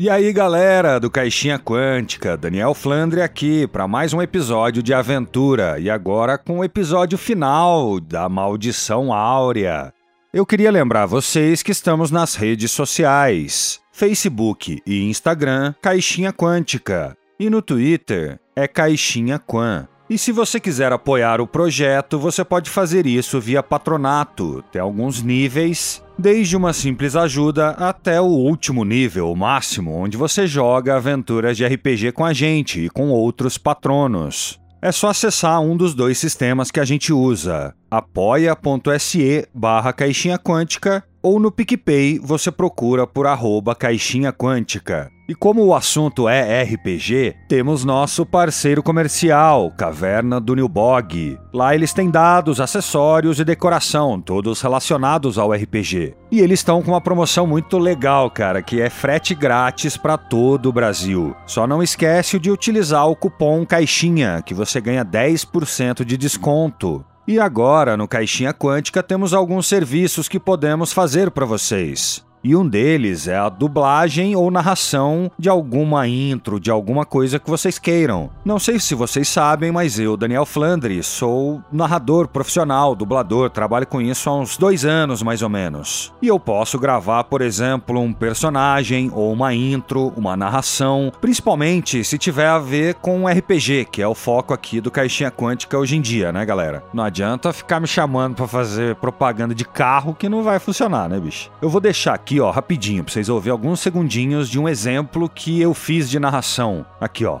E 0.00 0.08
aí, 0.08 0.32
galera 0.32 1.00
do 1.00 1.10
Caixinha 1.10 1.58
Quântica, 1.58 2.36
Daniel 2.36 2.72
Flandre 2.72 3.20
aqui 3.20 3.66
para 3.66 3.88
mais 3.88 4.12
um 4.12 4.22
episódio 4.22 4.80
de 4.80 4.94
aventura 4.94 5.76
e 5.80 5.90
agora 5.90 6.38
com 6.38 6.60
o 6.60 6.64
episódio 6.64 7.18
final 7.18 7.98
da 7.98 8.28
Maldição 8.28 9.12
Áurea. 9.12 9.92
Eu 10.32 10.46
queria 10.46 10.70
lembrar 10.70 11.06
vocês 11.06 11.64
que 11.64 11.72
estamos 11.72 12.12
nas 12.12 12.36
redes 12.36 12.70
sociais: 12.70 13.80
Facebook 13.90 14.80
e 14.86 15.02
Instagram, 15.02 15.74
Caixinha 15.82 16.32
Quântica, 16.32 17.16
e 17.36 17.50
no 17.50 17.60
Twitter 17.60 18.38
é 18.54 18.68
Caixinha 18.68 19.40
Quan. 19.40 19.88
E 20.10 20.16
se 20.16 20.32
você 20.32 20.58
quiser 20.58 20.90
apoiar 20.90 21.38
o 21.38 21.46
projeto, 21.46 22.18
você 22.18 22.42
pode 22.42 22.70
fazer 22.70 23.06
isso 23.06 23.38
via 23.38 23.62
patronato. 23.62 24.64
Tem 24.72 24.80
alguns 24.80 25.22
níveis, 25.22 26.02
desde 26.18 26.56
uma 26.56 26.72
simples 26.72 27.14
ajuda 27.14 27.70
até 27.72 28.18
o 28.18 28.24
último 28.24 28.84
nível, 28.84 29.30
o 29.30 29.36
máximo, 29.36 29.94
onde 29.94 30.16
você 30.16 30.46
joga 30.46 30.96
aventuras 30.96 31.58
de 31.58 31.66
RPG 31.66 32.12
com 32.12 32.24
a 32.24 32.32
gente 32.32 32.86
e 32.86 32.88
com 32.88 33.10
outros 33.10 33.58
patronos. 33.58 34.58
É 34.80 34.90
só 34.90 35.08
acessar 35.08 35.60
um 35.60 35.76
dos 35.76 35.92
dois 35.92 36.16
sistemas 36.16 36.70
que 36.70 36.80
a 36.80 36.84
gente 36.84 37.12
usa, 37.12 37.74
apoia.se 37.90 39.46
barra 39.52 39.92
caixinha 39.92 40.38
quântica 40.38 41.04
ou 41.22 41.38
no 41.38 41.50
PicPay 41.50 42.18
você 42.18 42.50
procura 42.50 43.06
por 43.06 43.26
arroba 43.26 43.74
caixinha 43.74 44.32
quântica. 44.32 45.10
E 45.28 45.34
como 45.34 45.62
o 45.62 45.74
assunto 45.74 46.26
é 46.26 46.62
RPG, 46.62 47.34
temos 47.46 47.84
nosso 47.84 48.24
parceiro 48.24 48.82
comercial, 48.82 49.70
Caverna 49.76 50.40
do 50.40 50.54
Nilbog. 50.54 51.38
Lá 51.52 51.74
eles 51.74 51.92
têm 51.92 52.10
dados, 52.10 52.62
acessórios 52.62 53.38
e 53.38 53.44
decoração, 53.44 54.22
todos 54.22 54.62
relacionados 54.62 55.36
ao 55.36 55.52
RPG. 55.52 56.14
E 56.30 56.40
eles 56.40 56.60
estão 56.60 56.80
com 56.82 56.92
uma 56.92 57.00
promoção 57.00 57.46
muito 57.46 57.76
legal, 57.76 58.30
cara, 58.30 58.62
que 58.62 58.80
é 58.80 58.88
frete 58.88 59.34
grátis 59.34 59.98
para 59.98 60.16
todo 60.16 60.70
o 60.70 60.72
Brasil. 60.72 61.36
Só 61.46 61.66
não 61.66 61.82
esquece 61.82 62.38
de 62.38 62.50
utilizar 62.50 63.06
o 63.06 63.14
cupom 63.14 63.66
CAIXINHA, 63.66 64.40
que 64.40 64.54
você 64.54 64.80
ganha 64.80 65.04
10% 65.04 66.06
de 66.06 66.16
desconto. 66.16 67.04
E 67.28 67.38
agora, 67.38 67.94
no 67.94 68.08
Caixinha 68.08 68.54
Quântica, 68.54 69.02
temos 69.02 69.34
alguns 69.34 69.66
serviços 69.66 70.30
que 70.30 70.40
podemos 70.40 70.94
fazer 70.94 71.30
para 71.30 71.44
vocês. 71.44 72.26
E 72.42 72.54
um 72.54 72.66
deles 72.66 73.26
é 73.26 73.36
a 73.36 73.48
dublagem 73.48 74.36
ou 74.36 74.50
narração 74.50 75.30
de 75.38 75.48
alguma 75.48 76.06
intro, 76.06 76.60
de 76.60 76.70
alguma 76.70 77.04
coisa 77.04 77.38
que 77.38 77.50
vocês 77.50 77.78
queiram. 77.78 78.30
Não 78.44 78.58
sei 78.58 78.78
se 78.78 78.94
vocês 78.94 79.28
sabem, 79.28 79.72
mas 79.72 79.98
eu, 79.98 80.16
Daniel 80.16 80.46
Flandre, 80.46 81.02
sou 81.02 81.60
narrador 81.72 82.28
profissional, 82.28 82.94
dublador, 82.94 83.50
trabalho 83.50 83.86
com 83.86 84.00
isso 84.00 84.30
há 84.30 84.38
uns 84.38 84.56
dois 84.56 84.84
anos 84.84 85.22
mais 85.22 85.42
ou 85.42 85.48
menos. 85.48 86.12
E 86.22 86.28
eu 86.28 86.38
posso 86.38 86.78
gravar, 86.78 87.24
por 87.24 87.40
exemplo, 87.40 88.00
um 88.00 88.12
personagem 88.12 89.10
ou 89.12 89.32
uma 89.32 89.52
intro, 89.52 90.12
uma 90.16 90.36
narração, 90.36 91.12
principalmente 91.20 92.04
se 92.04 92.16
tiver 92.18 92.46
a 92.46 92.58
ver 92.58 92.94
com 92.94 93.26
RPG, 93.26 93.88
que 93.90 94.00
é 94.00 94.06
o 94.06 94.14
foco 94.14 94.54
aqui 94.54 94.80
do 94.80 94.90
Caixinha 94.90 95.30
Quântica 95.30 95.76
hoje 95.76 95.96
em 95.96 96.00
dia, 96.00 96.32
né, 96.32 96.44
galera? 96.44 96.84
Não 96.92 97.02
adianta 97.02 97.52
ficar 97.52 97.80
me 97.80 97.86
chamando 97.86 98.36
para 98.36 98.46
fazer 98.46 98.94
propaganda 98.96 99.54
de 99.54 99.64
carro 99.64 100.14
que 100.14 100.28
não 100.28 100.42
vai 100.42 100.58
funcionar, 100.58 101.08
né, 101.08 101.18
bicho? 101.18 101.50
Eu 101.60 101.68
vou 101.68 101.80
deixar 101.80 102.14
aqui 102.14 102.27
aqui, 102.28 102.40
ó, 102.40 102.50
rapidinho, 102.50 103.02
pra 103.02 103.10
vocês 103.10 103.30
ouvirem 103.30 103.52
alguns 103.52 103.80
segundinhos 103.80 104.50
de 104.50 104.58
um 104.58 104.68
exemplo 104.68 105.30
que 105.30 105.62
eu 105.62 105.72
fiz 105.72 106.10
de 106.10 106.20
narração. 106.20 106.84
Aqui, 107.00 107.24
ó. 107.24 107.40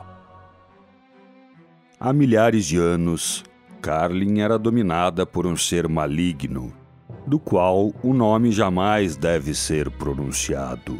Há 2.00 2.10
milhares 2.10 2.64
de 2.64 2.78
anos, 2.78 3.44
Carlin 3.82 4.40
era 4.40 4.58
dominada 4.58 5.26
por 5.26 5.46
um 5.46 5.58
ser 5.58 5.86
maligno, 5.88 6.72
do 7.26 7.38
qual 7.38 7.92
o 8.02 8.14
nome 8.14 8.50
jamais 8.50 9.14
deve 9.14 9.54
ser 9.54 9.90
pronunciado. 9.90 10.98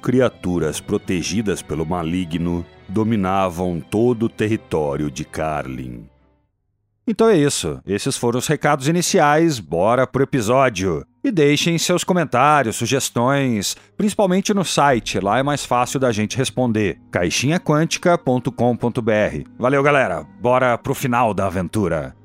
Criaturas 0.00 0.80
protegidas 0.80 1.60
pelo 1.60 1.84
maligno 1.84 2.64
dominavam 2.88 3.80
todo 3.80 4.26
o 4.26 4.28
território 4.28 5.10
de 5.10 5.24
Carlin. 5.24 6.08
Então 7.04 7.28
é 7.28 7.36
isso. 7.36 7.80
Esses 7.84 8.16
foram 8.16 8.38
os 8.38 8.46
recados 8.46 8.86
iniciais. 8.86 9.58
Bora 9.58 10.06
pro 10.06 10.22
episódio. 10.22 11.04
E 11.28 11.30
deixem 11.30 11.76
seus 11.76 12.04
comentários, 12.04 12.76
sugestões, 12.76 13.76
principalmente 13.98 14.54
no 14.54 14.64
site, 14.64 15.20
lá 15.20 15.38
é 15.38 15.42
mais 15.42 15.62
fácil 15.62 16.00
da 16.00 16.10
gente 16.10 16.38
responder. 16.38 16.98
caixinhaquântica.com.br. 17.10 19.50
Valeu, 19.58 19.82
galera. 19.82 20.26
Bora 20.40 20.78
pro 20.78 20.94
final 20.94 21.34
da 21.34 21.46
aventura. 21.46 22.17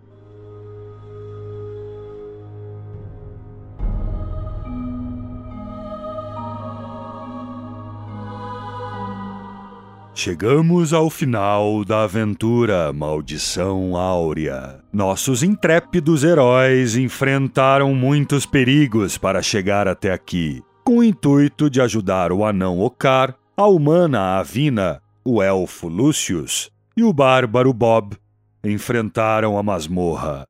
Chegamos 10.15 10.93
ao 10.93 11.09
final 11.09 11.83
da 11.83 12.03
aventura 12.03 12.93
Maldição 12.93 13.97
Áurea. 13.97 14.79
Nossos 14.93 15.41
intrépidos 15.41 16.23
heróis 16.23 16.95
enfrentaram 16.95 17.95
muitos 17.95 18.45
perigos 18.45 19.17
para 19.17 19.41
chegar 19.41 19.87
até 19.87 20.13
aqui, 20.13 20.61
com 20.83 20.99
o 20.99 21.03
intuito 21.03 21.67
de 21.67 21.81
ajudar 21.81 22.31
o 22.31 22.45
anão 22.45 22.79
Ocar, 22.79 23.35
a 23.57 23.65
humana 23.65 24.37
Avina, 24.37 25.01
o 25.25 25.41
elfo 25.41 25.87
Lucius 25.87 26.69
e 26.95 27.03
o 27.03 27.11
bárbaro 27.11 27.73
Bob. 27.73 28.15
Enfrentaram 28.63 29.57
a 29.57 29.63
masmorra. 29.63 30.45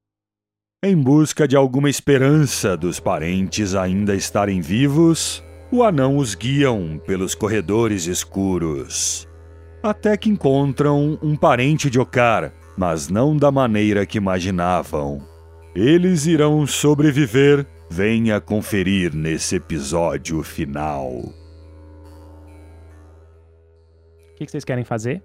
Em 0.83 0.95
busca 0.95 1.47
de 1.47 1.55
alguma 1.55 1.89
esperança 1.89 2.75
dos 2.75 2.99
parentes 2.99 3.75
ainda 3.75 4.13
estarem 4.13 4.59
vivos, 4.59 5.41
o 5.71 5.83
anão 5.83 6.17
os 6.17 6.35
guiam 6.35 7.01
pelos 7.07 7.33
corredores 7.33 8.07
escuros 8.07 9.25
até 9.83 10.15
que 10.15 10.29
encontram 10.29 11.19
um 11.21 11.35
parente 11.35 11.89
de 11.89 11.99
Okar, 11.99 12.53
mas 12.77 13.09
não 13.09 13.35
da 13.35 13.51
maneira 13.51 14.05
que 14.05 14.17
imaginavam. 14.17 15.21
Eles 15.75 16.25
irão 16.25 16.65
sobreviver. 16.65 17.67
Venha 17.89 18.39
conferir 18.39 19.13
nesse 19.13 19.57
episódio 19.57 20.41
final. 20.41 21.11
O 21.11 21.33
que, 24.35 24.45
que 24.45 24.51
vocês 24.51 24.63
querem 24.63 24.85
fazer? 24.85 25.21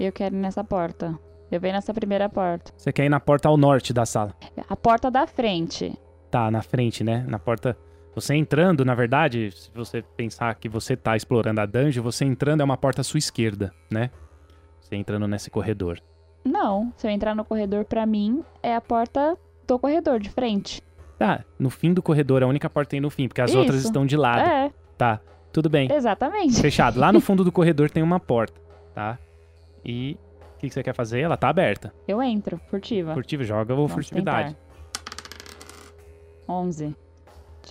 Eu 0.00 0.10
quero 0.10 0.34
ir 0.34 0.38
nessa 0.38 0.64
porta. 0.64 1.16
Eu 1.50 1.60
venho 1.60 1.74
nessa 1.74 1.92
primeira 1.92 2.28
porta. 2.28 2.72
Você 2.76 2.90
quer 2.92 3.04
ir 3.04 3.08
na 3.08 3.20
porta 3.20 3.48
ao 3.48 3.56
norte 3.56 3.92
da 3.92 4.06
sala? 4.06 4.34
A 4.68 4.74
porta 4.74 5.10
da 5.10 5.26
frente. 5.26 5.96
Tá, 6.30 6.50
na 6.50 6.62
frente, 6.62 7.04
né? 7.04 7.24
Na 7.28 7.38
porta 7.38 7.76
você 8.14 8.34
entrando, 8.34 8.84
na 8.84 8.94
verdade, 8.94 9.50
se 9.52 9.70
você 9.74 10.02
pensar 10.16 10.54
que 10.54 10.68
você 10.68 10.96
tá 10.96 11.16
explorando 11.16 11.60
a 11.60 11.66
dungeon, 11.66 12.02
você 12.02 12.24
entrando 12.24 12.60
é 12.60 12.64
uma 12.64 12.76
porta 12.76 13.00
à 13.00 13.04
sua 13.04 13.18
esquerda, 13.18 13.72
né? 13.90 14.10
Você 14.80 14.96
entrando 14.96 15.26
nesse 15.26 15.50
corredor. 15.50 15.98
Não, 16.44 16.92
se 16.96 17.06
eu 17.06 17.10
entrar 17.10 17.34
no 17.34 17.44
corredor, 17.44 17.84
para 17.84 18.04
mim, 18.04 18.44
é 18.62 18.74
a 18.74 18.80
porta 18.80 19.38
do 19.66 19.78
corredor, 19.78 20.20
de 20.20 20.28
frente. 20.28 20.82
Tá, 21.18 21.44
no 21.58 21.70
fim 21.70 21.94
do 21.94 22.02
corredor, 22.02 22.42
a 22.42 22.46
única 22.46 22.68
porta 22.68 22.90
tem 22.90 23.00
no 23.00 23.08
fim, 23.08 23.28
porque 23.28 23.40
as 23.40 23.50
Isso. 23.50 23.58
outras 23.58 23.84
estão 23.84 24.04
de 24.04 24.16
lado. 24.16 24.40
É. 24.40 24.70
Tá, 24.98 25.20
tudo 25.52 25.70
bem. 25.70 25.90
Exatamente. 25.90 26.60
Fechado. 26.60 26.98
Lá 27.00 27.12
no 27.12 27.20
fundo 27.22 27.44
do 27.44 27.52
corredor 27.52 27.90
tem 27.90 28.02
uma 28.02 28.20
porta, 28.20 28.60
tá? 28.94 29.18
E 29.84 30.18
o 30.56 30.58
que, 30.58 30.68
que, 30.68 30.74
você 30.74 30.82
quer 30.82 30.94
fazer? 30.94 31.20
Ela 31.20 31.36
tá 31.36 31.48
aberta. 31.48 31.94
Eu 32.06 32.22
entro, 32.22 32.60
furtiva. 32.68 33.14
Furtiva, 33.14 33.44
joga 33.44 33.74
ou 33.74 33.88
furtividade. 33.88 34.54
Tentar. 34.54 34.72
11. 36.48 36.94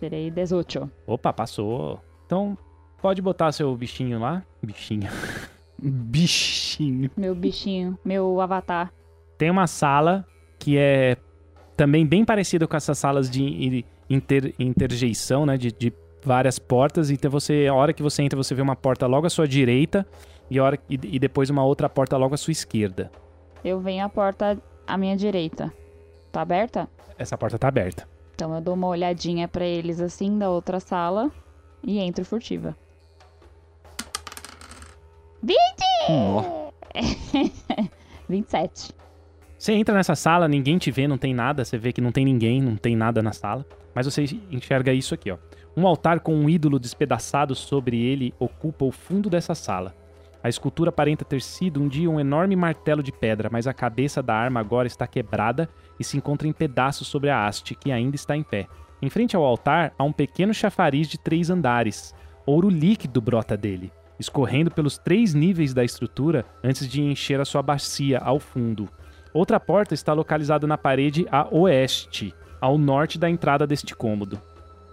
Tirei 0.01 0.31
18. 0.31 0.89
Opa, 1.05 1.31
passou. 1.31 2.01
Então, 2.25 2.57
pode 2.99 3.21
botar 3.21 3.51
seu 3.51 3.77
bichinho 3.77 4.19
lá. 4.19 4.41
Bichinho. 4.59 5.07
bichinho. 5.77 7.11
Meu 7.15 7.35
bichinho, 7.35 7.99
meu 8.03 8.41
avatar. 8.41 8.91
Tem 9.37 9.51
uma 9.51 9.67
sala 9.67 10.25
que 10.57 10.75
é 10.75 11.17
também 11.77 12.03
bem 12.03 12.25
parecida 12.25 12.67
com 12.67 12.75
essas 12.75 12.97
salas 12.97 13.29
de 13.29 13.85
inter, 14.09 14.55
interjeição, 14.57 15.45
né? 15.45 15.55
De, 15.55 15.71
de 15.71 15.93
várias 16.23 16.57
portas. 16.57 17.11
Então 17.11 17.29
você, 17.29 17.67
a 17.69 17.73
hora 17.75 17.93
que 17.93 18.01
você 18.01 18.23
entra, 18.23 18.35
você 18.35 18.55
vê 18.55 18.61
uma 18.63 18.75
porta 18.75 19.05
logo 19.05 19.27
à 19.27 19.29
sua 19.29 19.47
direita 19.47 20.03
e, 20.49 20.59
hora, 20.59 20.79
e, 20.89 20.95
e 20.95 21.19
depois 21.19 21.51
uma 21.51 21.63
outra 21.63 21.87
porta 21.87 22.17
logo 22.17 22.33
à 22.33 22.37
sua 22.37 22.51
esquerda. 22.51 23.11
Eu 23.63 23.79
venho 23.79 24.03
a 24.03 24.09
porta 24.09 24.57
à 24.87 24.97
minha 24.97 25.15
direita. 25.15 25.71
Tá 26.31 26.41
aberta? 26.41 26.89
Essa 27.19 27.37
porta 27.37 27.59
tá 27.59 27.67
aberta. 27.67 28.07
Então 28.41 28.55
eu 28.55 28.61
dou 28.61 28.73
uma 28.73 28.87
olhadinha 28.87 29.47
para 29.47 29.63
eles 29.63 30.01
assim 30.01 30.39
da 30.39 30.49
outra 30.49 30.79
sala 30.79 31.29
e 31.83 31.99
entro 31.99 32.25
furtiva. 32.25 32.75
20! 35.43 35.55
Oh. 36.09 36.73
27. 38.27 38.95
Você 39.59 39.73
entra 39.73 39.93
nessa 39.93 40.15
sala, 40.15 40.47
ninguém 40.47 40.79
te 40.79 40.89
vê, 40.89 41.07
não 41.07 41.19
tem 41.19 41.35
nada, 41.35 41.63
você 41.63 41.77
vê 41.77 41.93
que 41.93 42.01
não 42.01 42.11
tem 42.11 42.25
ninguém, 42.25 42.59
não 42.59 42.75
tem 42.75 42.95
nada 42.95 43.21
na 43.21 43.31
sala, 43.31 43.63
mas 43.93 44.07
você 44.07 44.25
enxerga 44.49 44.91
isso 44.91 45.13
aqui, 45.13 45.29
ó. 45.29 45.37
Um 45.77 45.85
altar 45.85 46.19
com 46.21 46.33
um 46.33 46.49
ídolo 46.49 46.79
despedaçado 46.79 47.53
sobre 47.53 48.03
ele 48.03 48.33
ocupa 48.39 48.85
o 48.85 48.91
fundo 48.91 49.29
dessa 49.29 49.53
sala. 49.53 49.93
A 50.43 50.49
escultura 50.49 50.89
aparenta 50.89 51.23
ter 51.23 51.41
sido 51.41 51.81
um 51.81 51.87
dia 51.87 52.09
um 52.09 52.19
enorme 52.19 52.55
martelo 52.55 53.03
de 53.03 53.11
pedra, 53.11 53.49
mas 53.51 53.67
a 53.67 53.73
cabeça 53.73 54.23
da 54.23 54.33
arma 54.33 54.59
agora 54.59 54.87
está 54.87 55.05
quebrada 55.05 55.69
e 55.99 56.03
se 56.03 56.17
encontra 56.17 56.47
em 56.47 56.53
pedaços 56.53 57.07
sobre 57.07 57.29
a 57.29 57.45
haste, 57.45 57.75
que 57.75 57.91
ainda 57.91 58.15
está 58.15 58.35
em 58.35 58.41
pé. 58.41 58.67
Em 59.01 59.09
frente 59.09 59.35
ao 59.35 59.43
altar 59.43 59.93
há 59.97 60.03
um 60.03 60.11
pequeno 60.11 60.53
chafariz 60.53 61.07
de 61.07 61.17
três 61.19 61.49
andares. 61.49 62.15
ouro 62.45 62.69
líquido 62.69 63.21
brota 63.21 63.55
dele, 63.55 63.91
escorrendo 64.19 64.71
pelos 64.71 64.97
três 64.97 65.33
níveis 65.33 65.73
da 65.73 65.83
estrutura 65.83 66.45
antes 66.63 66.89
de 66.89 67.01
encher 67.01 67.39
a 67.39 67.45
sua 67.45 67.61
bacia 67.61 68.17
ao 68.19 68.39
fundo. 68.39 68.89
Outra 69.33 69.59
porta 69.59 69.93
está 69.93 70.11
localizada 70.11 70.65
na 70.65 70.77
parede 70.77 71.27
a 71.31 71.47
oeste, 71.51 72.33
ao 72.59 72.77
norte 72.77 73.17
da 73.17 73.29
entrada 73.29 73.65
deste 73.65 73.95
cômodo. 73.95 74.41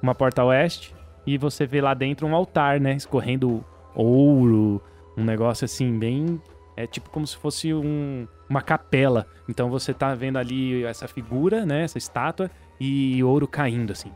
Uma 0.03 0.15
porta 0.15 0.43
a 0.43 0.45
oeste, 0.45 0.95
e 1.27 1.37
você 1.37 1.67
vê 1.67 1.81
lá 1.81 1.93
dentro 1.93 2.27
um 2.27 2.35
altar, 2.35 2.81
né? 2.81 2.95
Escorrendo 2.95 3.65
ouro, 3.95 4.81
um 5.19 5.25
negócio 5.25 5.65
assim, 5.65 5.99
bem. 5.99 6.41
É 6.76 6.87
tipo 6.87 7.11
como 7.11 7.26
se 7.26 7.37
fosse 7.37 7.75
um, 7.75 8.26
uma 8.49 8.62
capela. 8.62 9.26
Então 9.49 9.69
você 9.69 9.93
tá 9.93 10.15
vendo 10.15 10.38
ali 10.38 10.85
essa 10.85 11.09
figura, 11.09 11.67
né? 11.67 11.82
Essa 11.82 11.99
estátua, 11.99 12.49
e 12.81 13.23
ouro 13.25 13.49
caindo, 13.49 13.93
assim, 13.93 14.12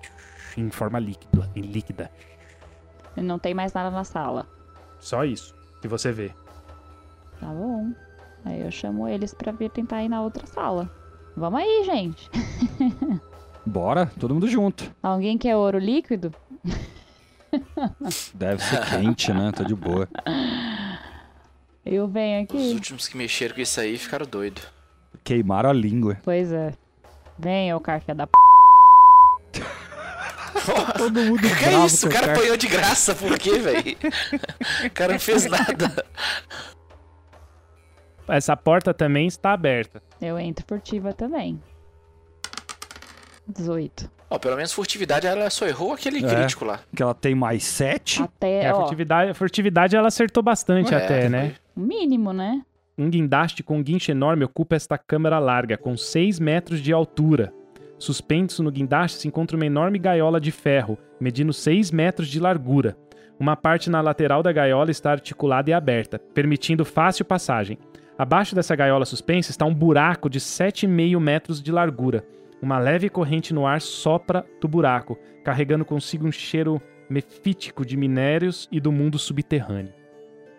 em 0.56 0.70
forma 0.70 0.98
líquida. 1.00 1.50
líquida. 1.56 2.10
E 3.16 3.20
não 3.20 3.38
tem 3.38 3.52
mais 3.52 3.72
nada 3.72 3.90
na 3.90 4.04
sala. 4.04 4.46
Só 5.00 5.24
isso 5.24 5.54
que 5.80 5.88
você 5.88 6.12
vê. 6.12 6.30
Tá 7.40 7.48
bom. 7.48 7.92
Aí 8.44 8.60
eu 8.60 8.70
chamo 8.70 9.08
eles 9.08 9.34
pra 9.34 9.50
vir 9.50 9.70
tentar 9.70 10.02
ir 10.04 10.08
na 10.08 10.22
outra 10.22 10.46
sala. 10.46 10.88
Vamos 11.36 11.60
aí, 11.60 11.82
gente. 11.84 12.30
Bora, 13.66 14.06
todo 14.18 14.34
mundo 14.34 14.48
junto. 14.48 14.92
Alguém 15.02 15.36
quer 15.36 15.56
ouro 15.56 15.78
líquido? 15.78 16.32
Deve 18.34 18.62
ser 18.62 18.88
quente, 18.88 19.32
né? 19.32 19.52
Tá 19.52 19.62
de 19.64 19.74
boa. 19.74 20.08
Eu 21.84 22.06
venho 22.06 22.38
Os 22.42 22.44
aqui. 22.44 22.74
últimos 22.74 23.08
que 23.08 23.16
mexeram 23.16 23.54
com 23.54 23.60
isso 23.60 23.80
aí 23.80 23.98
ficaram 23.98 24.26
doidos. 24.26 24.62
Queimaram 25.24 25.70
a 25.70 25.72
língua. 25.72 26.18
Pois 26.22 26.52
é. 26.52 26.72
Vem, 27.38 27.72
ô 27.74 27.80
carca 27.80 28.14
da 28.14 28.26
p. 28.26 28.32
Todo 30.96 31.20
mundo 31.24 31.40
Que 31.40 31.64
é 31.64 31.84
isso? 31.84 32.06
O 32.06 32.10
cara 32.10 32.32
apanhou 32.32 32.56
de 32.56 32.68
graça, 32.68 33.14
por 33.14 33.36
quê, 33.38 33.58
velho? 33.58 33.96
O 34.86 34.90
cara 34.90 35.14
não 35.14 35.20
fez 35.20 35.46
nada. 35.46 36.04
Essa 38.28 38.56
porta 38.56 38.94
também 38.94 39.26
está 39.26 39.52
aberta. 39.52 40.00
Eu 40.20 40.38
entro 40.38 40.64
furtiva 40.68 41.12
também. 41.12 41.60
18. 43.46 44.10
Ó, 44.30 44.38
pelo 44.38 44.56
menos 44.56 44.72
furtividade 44.72 45.26
ela 45.26 45.50
só 45.50 45.66
errou 45.66 45.92
aquele 45.92 46.24
É. 46.24 46.28
crítico 46.34 46.64
lá. 46.64 46.80
Que 46.94 47.02
ela 47.02 47.14
tem 47.14 47.34
mais 47.34 47.64
sete. 47.64 48.22
Até, 48.22 48.62
É, 48.64 48.68
a 48.70 48.74
ó, 48.76 48.80
furtividade, 48.80 49.30
a 49.30 49.34
furtividade 49.34 49.96
ela 49.96 50.08
acertou 50.08 50.42
bastante 50.42 50.94
Ué, 50.94 51.04
até, 51.04 51.20
foi- 51.22 51.28
né? 51.28 51.54
o 51.76 51.80
mínimo, 51.80 52.32
né? 52.32 52.62
Um 52.96 53.08
guindaste 53.10 53.62
com 53.62 53.78
um 53.78 53.82
guincho 53.82 54.10
enorme 54.10 54.44
ocupa 54.44 54.76
esta 54.76 54.96
câmara 54.98 55.38
larga, 55.38 55.76
com 55.76 55.96
6 55.96 56.38
metros 56.38 56.80
de 56.80 56.92
altura. 56.92 57.52
Suspenso 57.98 58.62
no 58.62 58.70
guindaste 58.70 59.18
se 59.18 59.28
encontra 59.28 59.56
uma 59.56 59.66
enorme 59.66 59.98
gaiola 59.98 60.40
de 60.40 60.50
ferro, 60.50 60.98
medindo 61.20 61.52
6 61.52 61.90
metros 61.90 62.28
de 62.28 62.40
largura. 62.40 62.96
Uma 63.38 63.56
parte 63.56 63.88
na 63.90 64.00
lateral 64.00 64.42
da 64.42 64.52
gaiola 64.52 64.90
está 64.90 65.10
articulada 65.12 65.70
e 65.70 65.72
aberta, 65.72 66.18
permitindo 66.18 66.84
fácil 66.84 67.24
passagem. 67.24 67.78
Abaixo 68.18 68.54
dessa 68.54 68.76
gaiola 68.76 69.04
suspensa 69.04 69.50
está 69.50 69.64
um 69.64 69.74
buraco 69.74 70.28
de 70.28 70.38
7,5 70.38 71.18
metros 71.18 71.62
de 71.62 71.72
largura. 71.72 72.24
Uma 72.62 72.78
leve 72.78 73.08
corrente 73.10 73.52
no 73.52 73.66
ar 73.66 73.80
sopra 73.80 74.46
do 74.60 74.68
buraco, 74.68 75.18
carregando 75.44 75.84
consigo 75.84 76.26
um 76.26 76.32
cheiro 76.32 76.80
mefítico 77.10 77.84
de 77.84 77.96
minérios 77.96 78.68
e 78.70 78.80
do 78.80 78.90
mundo 78.92 79.18
subterrâneo. 79.18 79.92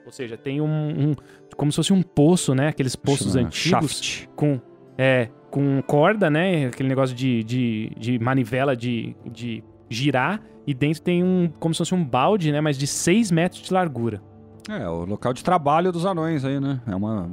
Ou 0.05 0.11
seja, 0.11 0.35
tem 0.37 0.59
um, 0.59 0.65
um- 1.11 1.15
como 1.55 1.71
se 1.71 1.77
fosse 1.77 1.93
um 1.93 2.01
poço, 2.03 2.53
né? 2.53 2.67
Aqueles 2.67 2.95
poços 2.95 3.33
Chama 3.33 3.47
antigos 3.47 4.01
Shaft. 4.03 4.27
com 4.35 4.59
é 4.97 5.29
com 5.49 5.81
corda, 5.83 6.29
né? 6.29 6.65
Aquele 6.65 6.89
negócio 6.89 7.15
de, 7.15 7.43
de, 7.43 7.91
de 7.97 8.19
manivela 8.19 8.75
de, 8.75 9.15
de 9.25 9.63
girar 9.89 10.41
e 10.67 10.73
dentro 10.73 11.01
tem 11.01 11.23
um 11.23 11.47
como 11.59 11.73
se 11.73 11.77
fosse 11.77 11.95
um 11.95 12.03
balde, 12.03 12.51
né? 12.51 12.59
Mas 12.59 12.77
de 12.77 12.85
6 12.85 13.31
metros 13.31 13.61
de 13.63 13.73
largura. 13.73 14.21
É, 14.69 14.87
o 14.89 15.05
local 15.05 15.31
de 15.33 15.43
trabalho 15.43 15.91
dos 15.91 16.05
anões 16.05 16.43
aí, 16.43 16.59
né? 16.59 16.81
É 16.85 16.95
uma, 16.95 17.29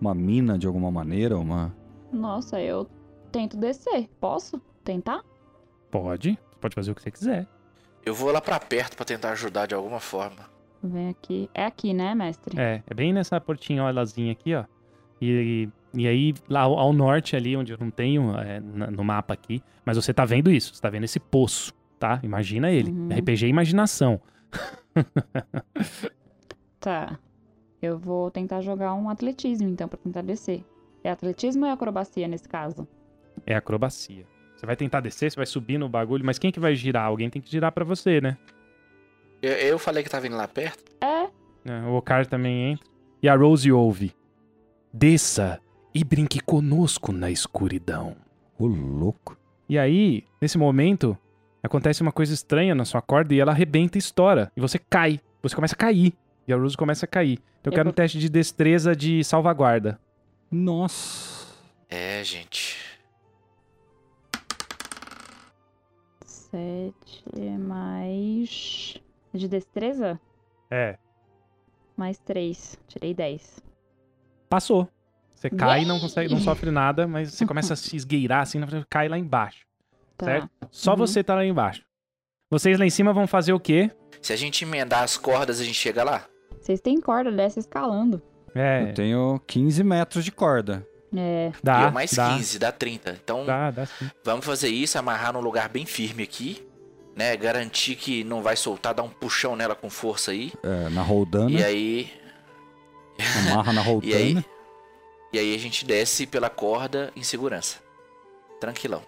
uma 0.00 0.14
mina 0.14 0.56
de 0.58 0.66
alguma 0.66 0.90
maneira, 0.90 1.36
uma. 1.38 1.74
Nossa, 2.12 2.60
eu 2.60 2.86
tento 3.36 3.56
descer. 3.58 4.08
Posso 4.18 4.58
tentar? 4.82 5.22
Pode, 5.90 6.38
pode 6.58 6.74
fazer 6.74 6.90
o 6.90 6.94
que 6.94 7.02
você 7.02 7.10
quiser. 7.10 7.46
Eu 8.04 8.14
vou 8.14 8.32
lá 8.32 8.40
pra 8.40 8.58
perto 8.58 8.96
pra 8.96 9.04
tentar 9.04 9.32
ajudar 9.32 9.66
de 9.66 9.74
alguma 9.74 10.00
forma. 10.00 10.48
Vem 10.82 11.10
aqui. 11.10 11.50
É 11.52 11.66
aqui, 11.66 11.92
né, 11.92 12.14
mestre? 12.14 12.58
É, 12.58 12.82
é 12.86 12.94
bem 12.94 13.12
nessa 13.12 13.38
portinholazinha 13.40 14.32
aqui, 14.32 14.54
ó. 14.54 14.64
E, 15.20 15.68
e 15.92 16.06
aí, 16.06 16.34
lá 16.48 16.60
ao, 16.62 16.78
ao 16.78 16.92
norte 16.92 17.36
ali, 17.36 17.56
onde 17.56 17.72
eu 17.72 17.78
não 17.78 17.90
tenho 17.90 18.34
é, 18.38 18.60
no 18.60 19.04
mapa 19.04 19.34
aqui, 19.34 19.62
mas 19.84 19.96
você 19.96 20.14
tá 20.14 20.24
vendo 20.24 20.50
isso, 20.50 20.74
você 20.74 20.80
tá 20.80 20.88
vendo 20.88 21.04
esse 21.04 21.18
poço, 21.18 21.74
tá? 21.98 22.20
Imagina 22.22 22.70
ele. 22.70 22.90
Uhum. 22.90 23.08
RPG 23.08 23.46
Imaginação. 23.46 24.20
Tá. 26.78 27.18
Eu 27.82 27.98
vou 27.98 28.30
tentar 28.30 28.60
jogar 28.60 28.94
um 28.94 29.10
atletismo, 29.10 29.68
então, 29.68 29.88
pra 29.88 29.98
tentar 29.98 30.22
descer. 30.22 30.64
É 31.02 31.10
atletismo 31.10 31.64
ou 31.64 31.68
é 31.68 31.72
acrobacia 31.72 32.28
nesse 32.28 32.48
caso? 32.48 32.86
É 33.46 33.54
acrobacia. 33.54 34.26
Você 34.56 34.66
vai 34.66 34.74
tentar 34.76 35.00
descer, 35.00 35.30
você 35.30 35.36
vai 35.36 35.46
subir 35.46 35.78
no 35.78 35.88
bagulho, 35.88 36.24
mas 36.24 36.38
quem 36.38 36.50
que 36.50 36.58
vai 36.58 36.74
girar? 36.74 37.04
Alguém 37.06 37.30
tem 37.30 37.40
que 37.40 37.50
girar 37.50 37.70
pra 37.72 37.84
você, 37.84 38.20
né? 38.20 38.36
Eu, 39.42 39.52
eu 39.52 39.78
falei 39.78 40.02
que 40.02 40.10
tava 40.10 40.26
indo 40.26 40.36
lá 40.36 40.48
perto. 40.48 40.82
É. 41.00 41.28
É, 41.70 41.80
O 41.86 41.94
Okar 41.96 42.26
também 42.26 42.72
entra. 42.72 42.86
E 43.22 43.28
a 43.28 43.36
Rose 43.36 43.70
ouve. 43.70 44.14
Desça 44.92 45.60
e 45.94 46.02
brinque 46.02 46.40
conosco 46.40 47.12
na 47.12 47.30
escuridão. 47.30 48.16
Ô, 48.58 48.66
louco. 48.66 49.36
E 49.68 49.78
aí, 49.78 50.24
nesse 50.40 50.56
momento, 50.56 51.16
acontece 51.62 52.00
uma 52.02 52.12
coisa 52.12 52.32
estranha 52.32 52.74
na 52.74 52.84
sua 52.84 53.02
corda 53.02 53.34
e 53.34 53.40
ela 53.40 53.52
arrebenta 53.52 53.98
e 53.98 54.00
estoura. 54.00 54.50
E 54.56 54.60
você 54.60 54.78
cai. 54.78 55.20
Você 55.42 55.54
começa 55.54 55.74
a 55.74 55.78
cair. 55.78 56.14
E 56.48 56.52
a 56.52 56.56
Rose 56.56 56.76
começa 56.76 57.04
a 57.04 57.08
cair. 57.08 57.38
Então 57.60 57.70
eu 57.70 57.72
Eu 57.72 57.72
quero 57.72 57.88
um 57.90 57.92
teste 57.92 58.18
de 58.18 58.28
destreza 58.28 58.94
de 58.96 59.22
salvaguarda. 59.24 59.98
Nossa. 60.50 61.46
É, 61.90 62.22
gente. 62.24 62.95
Sete 66.56 67.22
mais. 67.58 68.96
De 69.34 69.46
destreza? 69.46 70.18
É. 70.70 70.96
Mais 71.94 72.18
três. 72.18 72.78
Tirei 72.88 73.12
dez. 73.12 73.62
Passou. 74.48 74.88
Você 75.34 75.50
cai 75.50 75.82
e 75.82 75.84
não 75.86 76.00
consegue, 76.00 76.32
não 76.32 76.40
sofre 76.40 76.70
nada, 76.70 77.06
mas 77.06 77.34
você 77.34 77.44
começa 77.44 77.74
a 77.74 77.76
se 77.76 77.94
esgueirar 77.94 78.40
assim, 78.40 78.58
cai 78.88 79.06
lá 79.06 79.18
embaixo. 79.18 79.66
Tá. 80.16 80.24
Certo? 80.26 80.48
Só 80.70 80.92
Uhum. 80.92 80.96
você 80.96 81.22
tá 81.22 81.34
lá 81.34 81.44
embaixo. 81.44 81.84
Vocês 82.50 82.78
lá 82.78 82.86
em 82.86 82.90
cima 82.90 83.12
vão 83.12 83.26
fazer 83.26 83.52
o 83.52 83.60
quê? 83.60 83.90
Se 84.22 84.32
a 84.32 84.36
gente 84.36 84.64
emendar 84.64 85.02
as 85.02 85.18
cordas, 85.18 85.60
a 85.60 85.64
gente 85.64 85.74
chega 85.76 86.02
lá. 86.02 86.26
Vocês 86.58 86.80
têm 86.80 86.98
corda 87.00 87.30
dessa 87.30 87.58
escalando. 87.58 88.22
É, 88.54 88.88
Eu 88.88 88.94
tenho 88.94 89.40
15 89.46 89.84
metros 89.84 90.24
de 90.24 90.32
corda. 90.32 90.86
É. 91.14 91.52
dá, 91.62 91.82
eu 91.84 91.90
mais 91.92 92.12
dá, 92.12 92.34
15, 92.36 92.58
dá 92.58 92.72
30. 92.72 93.18
Então, 93.22 93.44
dá, 93.46 93.70
dá 93.70 93.88
vamos 94.24 94.44
fazer 94.44 94.68
isso, 94.68 94.98
amarrar 94.98 95.32
num 95.32 95.40
lugar 95.40 95.68
bem 95.68 95.86
firme 95.86 96.22
aqui. 96.22 96.66
Né? 97.16 97.36
Garantir 97.36 97.96
que 97.96 98.22
não 98.24 98.42
vai 98.42 98.56
soltar, 98.56 98.92
dar 98.94 99.02
um 99.02 99.08
puxão 99.08 99.56
nela 99.56 99.74
com 99.74 99.88
força 99.88 100.32
aí. 100.32 100.52
É, 100.62 100.88
na 100.90 101.02
roldana. 101.02 101.50
E 101.50 101.64
aí. 101.64 102.12
Amarra 103.48 103.72
na 103.72 103.80
E 104.02 104.14
aí. 104.14 104.32
roldana. 104.34 104.44
E 105.32 105.38
aí 105.38 105.54
a 105.54 105.58
gente 105.58 105.84
desce 105.84 106.26
pela 106.26 106.50
corda 106.50 107.10
em 107.16 107.22
segurança. 107.22 107.78
Tranquilão. 108.60 109.02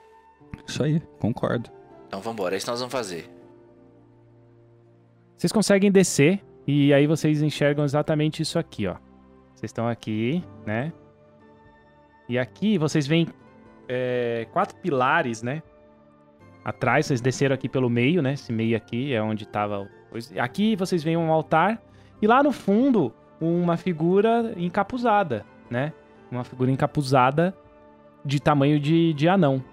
Isso 0.67 0.83
aí, 0.83 1.01
concordo. 1.19 1.71
Então 2.07 2.21
vambora, 2.21 2.55
é 2.55 2.57
isso 2.57 2.67
que 2.67 2.71
nós 2.71 2.81
vamos 2.81 2.93
fazer. 2.93 3.31
Vocês 5.37 5.53
conseguem 5.53 5.91
descer 5.91 6.43
e 6.67 6.93
aí 6.93 7.07
vocês 7.07 7.43
enxergam 7.43 7.85
exatamente 7.85 8.43
isso 8.43 8.59
aqui, 8.59 8.87
ó. 8.87 8.97
Vocês 9.55 9.71
estão 9.71 9.89
aqui, 9.89 10.43
né? 10.67 10.93
E 12.29 12.39
aqui 12.39 12.77
vocês 12.77 13.07
veem 13.07 13.29
é, 13.89 14.47
quatro 14.53 14.77
pilares, 14.77 15.43
né? 15.43 15.63
Atrás, 16.65 17.07
vocês 17.07 17.21
desceram 17.21 17.55
aqui 17.55 17.69
pelo 17.69 17.89
meio, 17.89 18.21
né? 18.21 18.35
Esse 18.35 18.53
meio 18.53 18.77
aqui 18.77 19.15
é 19.15 19.23
onde 19.23 19.47
tava. 19.47 19.89
Aqui 20.39 20.77
vocês 20.77 21.03
veem 21.03 21.17
um 21.17 21.33
altar 21.33 21.81
e 22.21 22.27
lá 22.27 22.43
no 22.43 22.53
fundo 22.53 23.13
uma 23.41 23.77
figura 23.77 24.53
encapuzada, 24.57 25.47
né? 25.71 25.93
Uma 26.31 26.45
figura 26.45 26.71
encapuzada 26.71 27.55
de 28.25 28.41
tamanho 28.41 28.79
de, 28.79 29.15
de 29.15 29.29
anão. 29.29 29.65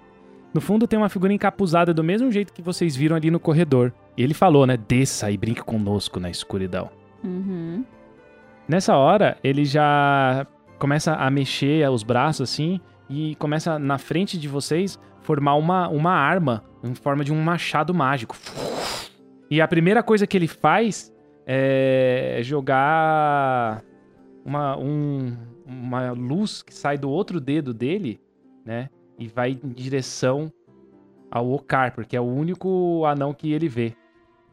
No 0.53 0.61
fundo 0.61 0.87
tem 0.87 0.97
uma 0.97 1.09
figura 1.09 1.33
encapuzada 1.33 1.93
do 1.93 2.01
mesmo 2.01 2.31
jeito 2.31 2.53
que 2.53 2.61
vocês 2.61 2.95
viram 2.95 3.17
ali 3.17 3.29
no 3.29 3.41
corredor. 3.41 3.91
E 4.15 4.23
ele 4.23 4.33
falou, 4.33 4.65
né? 4.65 4.77
Desça 4.77 5.29
e 5.29 5.37
brinque 5.37 5.61
conosco 5.61 6.17
na 6.17 6.29
escuridão. 6.29 6.89
Uhum. 7.21 7.83
Nessa 8.65 8.95
hora, 8.95 9.37
ele 9.43 9.65
já 9.65 10.47
começa 10.79 11.13
a 11.15 11.29
mexer 11.29 11.89
os 11.89 12.03
braços 12.03 12.49
assim 12.49 12.79
e 13.09 13.35
começa 13.35 13.77
na 13.79 13.97
frente 13.97 14.37
de 14.37 14.47
vocês 14.47 14.99
formar 15.21 15.55
uma, 15.55 15.87
uma 15.89 16.11
arma 16.11 16.63
em 16.83 16.93
forma 16.93 17.23
de 17.23 17.31
um 17.33 17.41
machado 17.41 17.93
mágico. 17.93 18.35
E 19.49 19.61
a 19.61 19.67
primeira 19.67 20.01
coisa 20.03 20.25
que 20.27 20.35
ele 20.37 20.47
faz 20.47 21.11
é 21.45 22.39
jogar 22.43 23.83
uma, 24.43 24.77
um- 24.77 25.35
uma 25.65 26.11
luz 26.11 26.61
que 26.61 26.73
sai 26.73 26.97
do 26.97 27.09
outro 27.09 27.39
dedo 27.39 27.73
dele, 27.73 28.19
né? 28.65 28.89
E 29.17 29.27
vai 29.27 29.51
em 29.63 29.69
direção 29.69 30.51
ao 31.31 31.51
Okar, 31.51 31.93
porque 31.93 32.15
é 32.15 32.21
o 32.21 32.25
único 32.25 33.05
anão 33.05 33.33
que 33.33 33.51
ele 33.51 33.67
vê. 33.67 33.93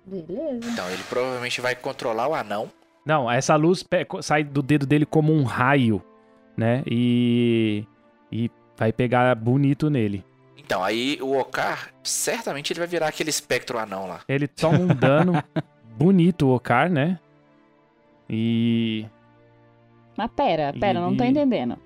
Beleza. 0.06 0.70
Então 0.70 0.88
ele 0.90 1.02
provavelmente 1.08 1.60
vai 1.60 1.74
controlar 1.74 2.28
o 2.28 2.34
anão. 2.34 2.68
Não, 3.04 3.30
essa 3.30 3.56
luz 3.56 3.84
sai 4.20 4.44
do 4.44 4.62
dedo 4.62 4.86
dele 4.86 5.04
como 5.04 5.32
um 5.32 5.42
raio, 5.42 6.02
né? 6.56 6.82
E. 6.86 7.84
E 8.30 8.50
vai 8.76 8.92
pegar 8.92 9.34
bonito 9.34 9.90
nele. 9.90 10.24
Então, 10.56 10.82
aí 10.82 11.18
o 11.20 11.38
Okar, 11.38 11.92
certamente 12.02 12.72
ele 12.72 12.80
vai 12.80 12.86
virar 12.86 13.08
aquele 13.08 13.30
espectro 13.30 13.78
anão 13.78 14.06
lá. 14.06 14.20
Ele 14.26 14.48
toma 14.48 14.78
um 14.78 14.86
dano 14.86 15.42
bonito, 15.98 16.46
o 16.46 16.54
Okar, 16.54 16.90
né? 16.90 17.18
E. 18.28 19.04
Mas 20.16 20.30
pera, 20.34 20.72
pera, 20.78 21.00
não 21.00 21.16
tô 21.16 21.24
entendendo. 21.24 21.76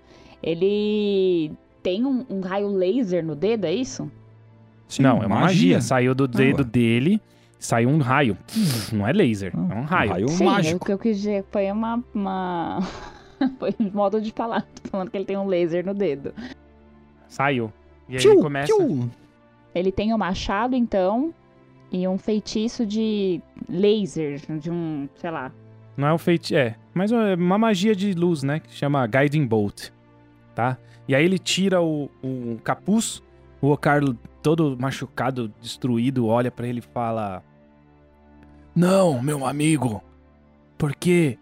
Ele 0.43 1.53
tem 1.83 2.05
um, 2.05 2.25
um 2.29 2.41
raio 2.41 2.69
laser 2.69 3.25
no 3.25 3.35
dedo, 3.35 3.65
é 3.65 3.73
isso? 3.73 4.11
Sim, 4.89 5.03
não, 5.03 5.23
é 5.23 5.27
uma 5.27 5.41
magia. 5.41 5.81
Saiu 5.81 6.15
do 6.15 6.29
dedo 6.29 6.63
ué. 6.63 6.65
dele, 6.65 7.21
saiu 7.59 7.89
um 7.89 7.99
raio. 7.99 8.37
Não 8.93 9.07
é 9.07 9.13
laser, 9.13 9.53
é 9.55 9.75
um 9.75 9.85
raio. 9.85 10.11
Raio 10.11 10.29
Sim, 10.29 10.45
mágico. 10.45 10.77
o 10.77 10.87
que 10.87 10.93
eu 10.93 10.99
quis 10.99 11.17
dizer 11.19 11.45
foi 11.51 11.71
uma. 11.71 12.03
uma... 12.15 12.81
foi 13.59 13.75
um 13.81 13.91
modo 13.93 14.21
de 14.21 14.33
falar. 14.33 14.63
Tô 14.83 14.89
falando 14.91 15.11
que 15.11 15.17
ele 15.17 15.25
tem 15.25 15.37
um 15.37 15.47
laser 15.47 15.85
no 15.85 15.95
dedo. 15.95 16.33
Saiu. 17.29 17.73
E 18.09 18.15
aí 18.15 18.19
Tchiu, 18.19 18.33
ele 18.33 18.43
começa. 18.43 18.73
tchiu. 18.73 19.11
Ele 19.75 19.93
tem 19.93 20.15
um 20.15 20.19
machado, 20.19 20.75
então, 20.75 21.35
e 21.93 22.07
um 22.09 22.17
feitiço 22.17 22.87
de 22.87 23.41
laser, 23.69 24.41
de 24.59 24.71
um, 24.71 25.09
sei 25.17 25.31
lá. 25.31 25.53
Não 25.97 26.09
é 26.09 26.15
um 26.15 26.19
feitiço. 26.19 26.55
É, 26.57 26.77
mas 26.95 27.13
é 27.13 27.35
uma 27.35 27.59
magia 27.59 27.95
de 27.95 28.13
luz, 28.13 28.43
né? 28.43 28.61
Que 28.61 28.73
chama 28.73 29.07
Guiding 29.07 29.47
Bolt. 29.47 29.91
Tá? 30.55 30.79
E 31.09 31.15
aí 31.15 31.25
ele 31.25 31.39
tira 31.39 31.83
o, 31.83 32.11
o 32.23 32.59
capuz. 32.65 33.23
O 33.61 33.71
Okar, 33.71 34.03
todo 34.43 34.77
machucado, 34.79 35.49
destruído, 35.61 36.27
olha 36.27 36.51
pra 36.51 36.67
ele 36.69 36.81
e 36.81 36.83
fala: 36.83 37.43
Não, 38.75 39.21
meu 39.23 39.47
amigo. 39.47 40.03
Por 40.77 40.95
que 40.95 41.39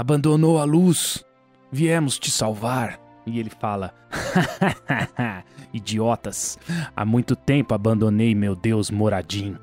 abandonou 0.00 0.58
a 0.58 0.64
luz? 0.64 1.24
Viemos 1.70 2.18
te 2.18 2.30
salvar. 2.30 3.00
E 3.26 3.40
ele 3.40 3.50
fala: 3.50 3.92
Idiotas, 5.72 6.58
há 6.94 7.04
muito 7.04 7.34
tempo 7.34 7.74
abandonei 7.74 8.34
meu 8.34 8.54
Deus 8.54 8.90
Moradin. 8.90 9.56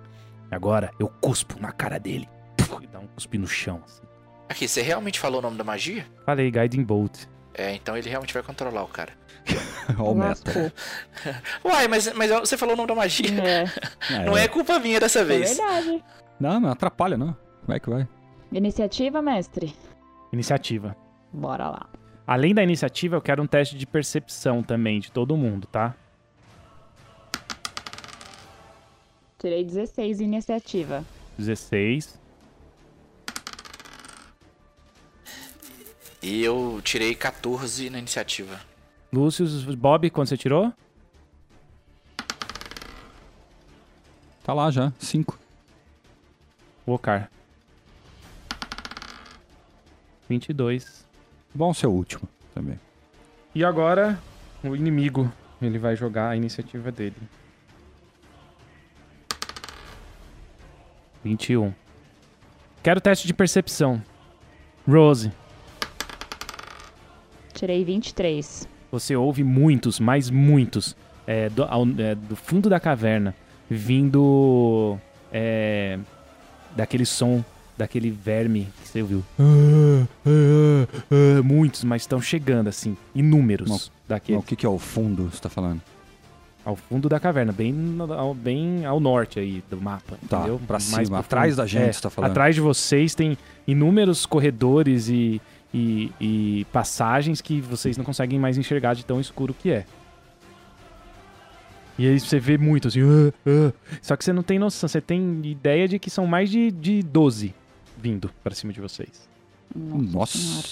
Agora 0.52 0.92
eu 1.00 1.08
cuspo 1.22 1.60
na 1.60 1.72
cara 1.72 1.98
dele. 1.98 2.28
E 2.82 2.88
dá 2.88 3.00
um 3.00 3.08
cuspe 3.08 3.38
no 3.38 3.48
chão. 3.48 3.82
assim. 3.86 4.04
Aqui, 4.50 4.68
você 4.68 4.82
realmente 4.82 5.20
falou 5.20 5.40
o 5.40 5.42
nome 5.42 5.58
da 5.58 5.64
magia? 5.64 6.06
Falei, 6.26 6.52
Guiding 6.52 6.84
Bolt. 6.84 7.26
É, 7.54 7.74
então 7.74 7.96
ele 7.96 8.10
realmente 8.10 8.34
vai 8.34 8.44
controlar 8.44 8.84
o 8.84 8.88
cara. 8.88 9.14
Ó 9.98 10.12
o. 10.12 10.18
Lascou. 10.18 10.72
Uai, 11.64 11.88
mas, 11.88 12.12
mas 12.14 12.30
você 12.32 12.58
falou 12.58 12.74
o 12.74 12.78
nome 12.78 12.88
da 12.90 12.96
magia. 12.96 13.30
É, 13.42 13.66
Não 14.26 14.36
é 14.38 14.48
culpa 14.48 14.80
minha 14.80 15.00
dessa 15.00 15.20
é 15.20 15.24
vez. 15.24 15.58
verdade. 15.58 16.04
Não, 16.40 16.60
não 16.60 16.70
atrapalha, 16.70 17.16
não. 17.18 17.36
Vai 17.66 17.80
que 17.80 17.90
vai. 17.90 18.08
Iniciativa, 18.52 19.22
mestre? 19.22 19.74
Iniciativa. 20.34 20.98
Bora 21.32 21.70
lá. 21.70 21.88
Além 22.26 22.56
da 22.56 22.64
iniciativa, 22.64 23.16
eu 23.16 23.22
quero 23.22 23.44
um 23.44 23.46
teste 23.46 23.78
de 23.78 23.86
percepção 23.86 24.64
também 24.64 25.00
de 25.00 25.12
todo 25.12 25.38
mundo, 25.38 25.68
tá? 25.68 25.96
Tirei 29.38 29.64
16 29.64 30.22
em 30.22 30.24
iniciativa. 30.24 31.06
16. 31.38 32.20
E 36.24 36.44
eu 36.44 36.82
tirei 36.84 37.14
14 37.14 37.90
na 37.92 38.00
iniciativa. 38.00 38.60
Lúcio, 39.12 39.46
Bob, 39.78 40.10
quando 40.10 40.30
você 40.30 40.38
tirou? 40.38 40.74
Tá 44.44 44.54
lá 44.54 44.72
já. 44.72 44.92
Cinco. 44.98 45.38
Wokar. 46.88 47.30
22. 50.30 51.06
Bom 51.54 51.74
ser 51.74 51.88
o 51.88 51.92
último 51.92 52.28
também. 52.54 52.80
E 53.54 53.64
agora, 53.64 54.20
o 54.64 54.76
inimigo. 54.76 55.32
Ele 55.62 55.78
vai 55.80 55.96
jogar 55.96 56.30
a 56.30 56.36
iniciativa 56.36 56.92
dele. 56.92 57.16
21. 61.24 61.74
Quero 62.82 63.00
teste 63.00 63.26
de 63.28 63.34
percepção. 63.34 64.02
Rose, 64.86 65.32
Tirei 67.54 67.86
23. 67.86 68.68
você 68.92 69.16
ouve 69.16 69.42
muitos, 69.46 69.98
mas 70.02 70.30
muitos, 70.30 70.94
é, 71.26 71.48
do, 71.50 71.64
ao- 71.64 71.86
é, 71.98 72.14
do 72.16 72.36
fundo 72.36 72.70
da 72.70 72.78
caverna, 72.82 73.34
vindo 73.70 74.98
é, 75.32 75.98
daquele 76.76 77.06
som, 77.06 77.42
daquele 77.78 78.10
verme 78.12 78.68
que 78.82 78.88
você 78.90 79.02
ouviu. 79.02 79.24
Ah, 79.40 80.08
ah, 80.26 80.88
ah, 81.12 81.44
muitos, 81.44 81.84
mas 81.84 82.04
estão 82.04 82.22
chegando, 82.22 82.68
assim, 82.68 82.96
inúmeros 83.16 83.70
Mas 83.70 83.92
daqueles. 84.08 84.42
O 84.42 84.46
que, 84.46 84.56
que 84.56 84.66
é 84.66 84.70
o 84.70 84.78
fundo 84.80 85.28
que 85.30 85.36
você 85.38 85.42
tá 85.42 85.50
falando? 85.50 85.82
Ao 86.66 86.78
fundo 86.78 87.10
da 87.10 87.20
caverna, 87.20 87.52
bem, 87.52 87.76
ao, 88.18 88.34
bem 88.34 88.86
ao 88.86 89.00
norte 89.00 89.38
aí 89.40 89.62
do 89.70 89.82
mapa, 89.82 90.16
Tá, 90.30 90.38
entendeu? 90.38 90.62
pra 90.66 90.78
Mais 90.92 91.08
cima, 91.08 91.20
atrás 91.20 91.56
da 91.58 91.66
gente, 91.66 91.90
É, 91.90 91.92
você 91.92 92.02
tá 92.02 92.10
falando. 92.10 92.32
Atrás 92.32 92.56
de 92.56 92.62
vocês 92.62 93.14
tem 93.14 93.38
inúmeros 93.68 94.26
corredores 94.26 95.10
e, 95.10 95.42
e, 95.74 96.10
e 96.22 96.66
passagens 96.72 97.42
que 97.42 97.60
vocês 97.60 97.98
não 97.98 98.06
conseguem 98.06 98.40
mais 98.40 98.58
enxergar 98.58 98.94
de 98.94 99.04
tão 99.04 99.20
escuro 99.20 99.54
que 99.54 99.72
é. 99.72 99.86
E 101.98 102.08
aí 102.08 102.20
você 102.20 102.40
vê 102.40 102.58
muito 102.58 102.88
assim. 102.88 103.02
"Ah, 103.02 103.34
ah". 103.46 103.74
Só 104.02 104.16
que 104.16 104.24
você 104.24 104.32
não 104.34 104.42
tem 104.42 104.58
noção, 104.58 104.88
você 104.88 105.02
tem 105.02 105.42
ideia 105.44 105.88
de 105.88 106.00
que 106.00 106.10
são 106.10 106.26
mais 106.26 106.50
de, 106.50 106.72
de 106.72 107.04
12 107.04 107.54
vindo 108.04 108.30
pra 108.44 108.54
cima 108.54 108.74
de 108.74 108.82
vocês. 108.82 109.30
Nossa. 109.74 110.38
Senhora. 110.38 110.68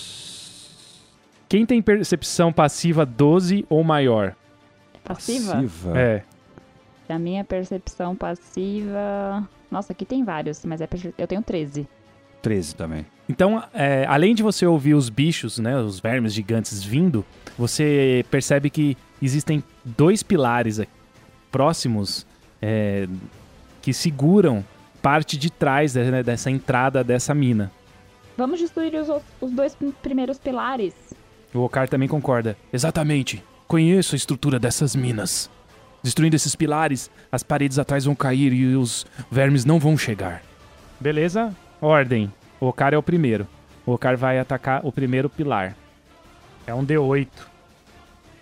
Quem 1.47 1.65
tem 1.65 1.81
percepção 1.81 2.51
passiva 2.51 3.05
12 3.05 3.65
ou 3.69 3.83
maior? 3.83 4.35
Passiva? 5.03 5.53
Passiva. 5.53 5.97
É. 5.97 6.23
A 7.09 7.17
minha 7.19 7.43
percepção 7.43 8.15
passiva. 8.15 9.47
Nossa, 9.69 9.93
aqui 9.93 10.05
tem 10.05 10.23
vários, 10.23 10.63
mas 10.65 10.81
é 10.81 10.87
perce- 10.87 11.13
eu 11.17 11.27
tenho 11.27 11.41
13. 11.41 11.87
13 12.41 12.75
também. 12.75 13.05
Então, 13.29 13.63
é, 13.73 14.05
além 14.07 14.35
de 14.35 14.43
você 14.43 14.65
ouvir 14.65 14.93
os 14.93 15.09
bichos, 15.09 15.57
né, 15.57 15.77
os 15.77 15.99
vermes 15.99 16.33
gigantes 16.33 16.83
vindo, 16.83 17.25
você 17.57 18.25
percebe 18.29 18.69
que 18.69 18.97
existem 19.21 19.63
dois 19.85 20.21
pilares 20.23 20.79
aqui, 20.79 20.91
próximos 21.51 22.25
é, 22.61 23.07
que 23.81 23.93
seguram 23.93 24.63
parte 25.01 25.37
de 25.37 25.49
trás 25.51 25.95
né, 25.95 26.21
dessa 26.23 26.49
entrada 26.51 27.03
dessa 27.03 27.33
mina. 27.33 27.71
Vamos 28.37 28.59
destruir 28.59 28.95
os, 28.95 29.09
os 29.41 29.51
dois 29.51 29.75
prim- 29.75 29.93
primeiros 30.01 30.37
pilares. 30.37 30.93
O 31.53 31.59
Okar 31.59 31.87
também 31.89 32.07
concorda. 32.07 32.55
Exatamente. 32.71 33.43
Conheço 33.67 34.15
a 34.15 34.17
estrutura 34.17 34.59
dessas 34.59 34.95
minas. 34.95 35.49
Destruindo 36.03 36.35
esses 36.35 36.55
pilares, 36.55 37.11
as 37.31 37.43
paredes 37.43 37.77
atrás 37.77 38.05
vão 38.05 38.15
cair 38.15 38.51
e 38.53 38.75
os 38.75 39.05
vermes 39.29 39.65
não 39.65 39.79
vão 39.79 39.97
chegar. 39.97 40.41
Beleza? 40.99 41.55
Ordem. 41.81 42.31
O 42.59 42.67
Okar 42.67 42.93
é 42.93 42.97
o 42.97 43.03
primeiro. 43.03 43.47
O 43.85 43.91
Okar 43.93 44.15
vai 44.17 44.39
atacar 44.39 44.85
o 44.85 44.91
primeiro 44.91 45.29
pilar. 45.29 45.75
É 46.65 46.73
um 46.73 46.85
D8. 46.85 47.27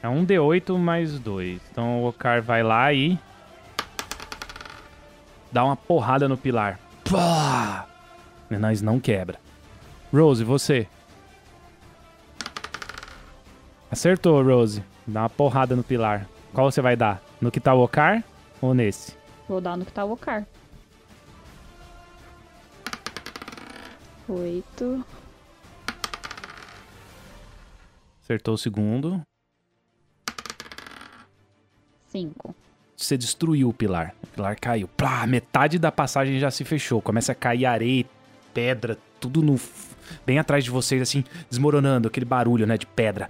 É 0.03 0.07
um 0.07 0.25
D8 0.25 0.77
mais 0.77 1.17
dois. 1.19 1.59
Então 1.71 2.03
o 2.03 2.07
Okar 2.07 2.41
vai 2.41 2.63
lá 2.63 2.93
e. 2.93 3.17
Dá 5.51 5.63
uma 5.63 5.75
porrada 5.75 6.27
no 6.27 6.37
pilar. 6.37 6.79
Pá! 7.09 7.87
Mas 8.49 8.81
não 8.81 8.99
quebra. 8.99 9.39
Rose, 10.13 10.43
você. 10.43 10.87
Acertou, 13.91 14.43
Rose. 14.43 14.83
Dá 15.07 15.21
uma 15.21 15.29
porrada 15.29 15.75
no 15.75 15.83
pilar. 15.83 16.27
Qual 16.53 16.71
você 16.71 16.81
vai 16.81 16.95
dar? 16.95 17.21
No 17.41 17.51
que 17.51 17.59
tá 17.59 17.73
o 17.73 17.83
Okar 17.83 18.23
ou 18.61 18.73
nesse? 18.73 19.17
Vou 19.47 19.59
dar 19.59 19.77
no 19.77 19.85
que 19.85 19.91
tá 19.91 20.05
o 20.05 20.11
Ocar. 20.11 20.45
Oito. 24.27 25.03
Acertou 28.21 28.53
o 28.53 28.57
segundo. 28.57 29.21
Cinco. 32.07 32.55
Você 32.99 33.17
destruiu 33.17 33.69
o 33.69 33.73
pilar. 33.73 34.13
O 34.21 34.27
pilar 34.27 34.57
caiu. 34.59 34.89
Plá, 34.89 35.25
metade 35.25 35.79
da 35.79 35.89
passagem 35.89 36.37
já 36.37 36.51
se 36.51 36.65
fechou. 36.65 37.01
Começa 37.01 37.31
a 37.31 37.35
cair 37.35 37.65
areia, 37.65 38.05
pedra, 38.53 38.97
tudo 39.21 39.41
no 39.41 39.57
bem 40.25 40.37
atrás 40.37 40.65
de 40.65 40.69
vocês 40.69 41.01
assim, 41.01 41.23
desmoronando, 41.49 42.09
aquele 42.09 42.25
barulho, 42.25 42.67
né, 42.67 42.77
de 42.77 42.85
pedra. 42.85 43.29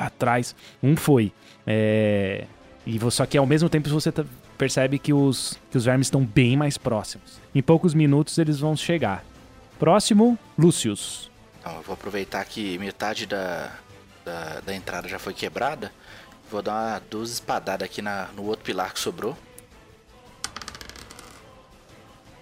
Atrás, 0.00 0.56
um 0.82 0.96
foi. 0.96 1.30
É, 1.66 2.46
e 2.86 2.98
só 3.10 3.26
que 3.26 3.36
ao 3.36 3.44
mesmo 3.44 3.68
tempo 3.68 3.90
você 3.90 4.10
percebe 4.56 4.98
que 4.98 5.12
os 5.12 5.58
que 5.70 5.76
os 5.76 5.84
vermes 5.84 6.06
estão 6.06 6.24
bem 6.24 6.56
mais 6.56 6.78
próximos. 6.78 7.38
Em 7.54 7.60
poucos 7.60 7.92
minutos 7.92 8.38
eles 8.38 8.60
vão 8.60 8.74
chegar. 8.74 9.22
Próximo, 9.78 10.38
Lucius. 10.58 11.30
Então, 11.60 11.76
eu 11.76 11.82
vou 11.82 11.92
aproveitar 11.92 12.42
que 12.46 12.78
metade 12.78 13.26
da, 13.26 13.72
da, 14.24 14.60
da 14.60 14.74
entrada 14.74 15.06
já 15.06 15.18
foi 15.18 15.34
quebrada. 15.34 15.92
Vou 16.50 16.62
dar 16.62 16.72
uma, 16.72 17.00
duas 17.10 17.30
espadadas 17.30 17.84
aqui 17.84 18.00
na, 18.00 18.26
no 18.28 18.44
outro 18.44 18.64
pilar 18.64 18.92
que 18.92 19.00
sobrou. 19.00 19.36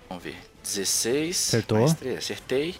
Vamos 0.08 0.22
ver. 0.22 0.36
16. 0.62 1.48
Acertou. 1.48 1.78
Mais 1.78 1.94
3. 1.94 2.18
Acertei. 2.18 2.76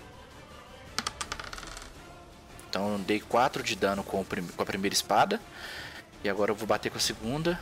Então 2.69 2.93
eu 2.93 2.99
dei 2.99 3.21
4 3.21 3.63
de 3.63 3.77
dano 3.77 4.03
com, 4.03 4.25
com 4.25 4.63
a 4.63 4.67
primeira 4.67 4.95
espada. 4.95 5.41
E 6.23 6.29
agora 6.29 6.51
eu 6.51 6.55
vou 6.55 6.67
bater 6.67 6.91
com 6.91 6.99
a 6.99 7.01
segunda. 7.01 7.59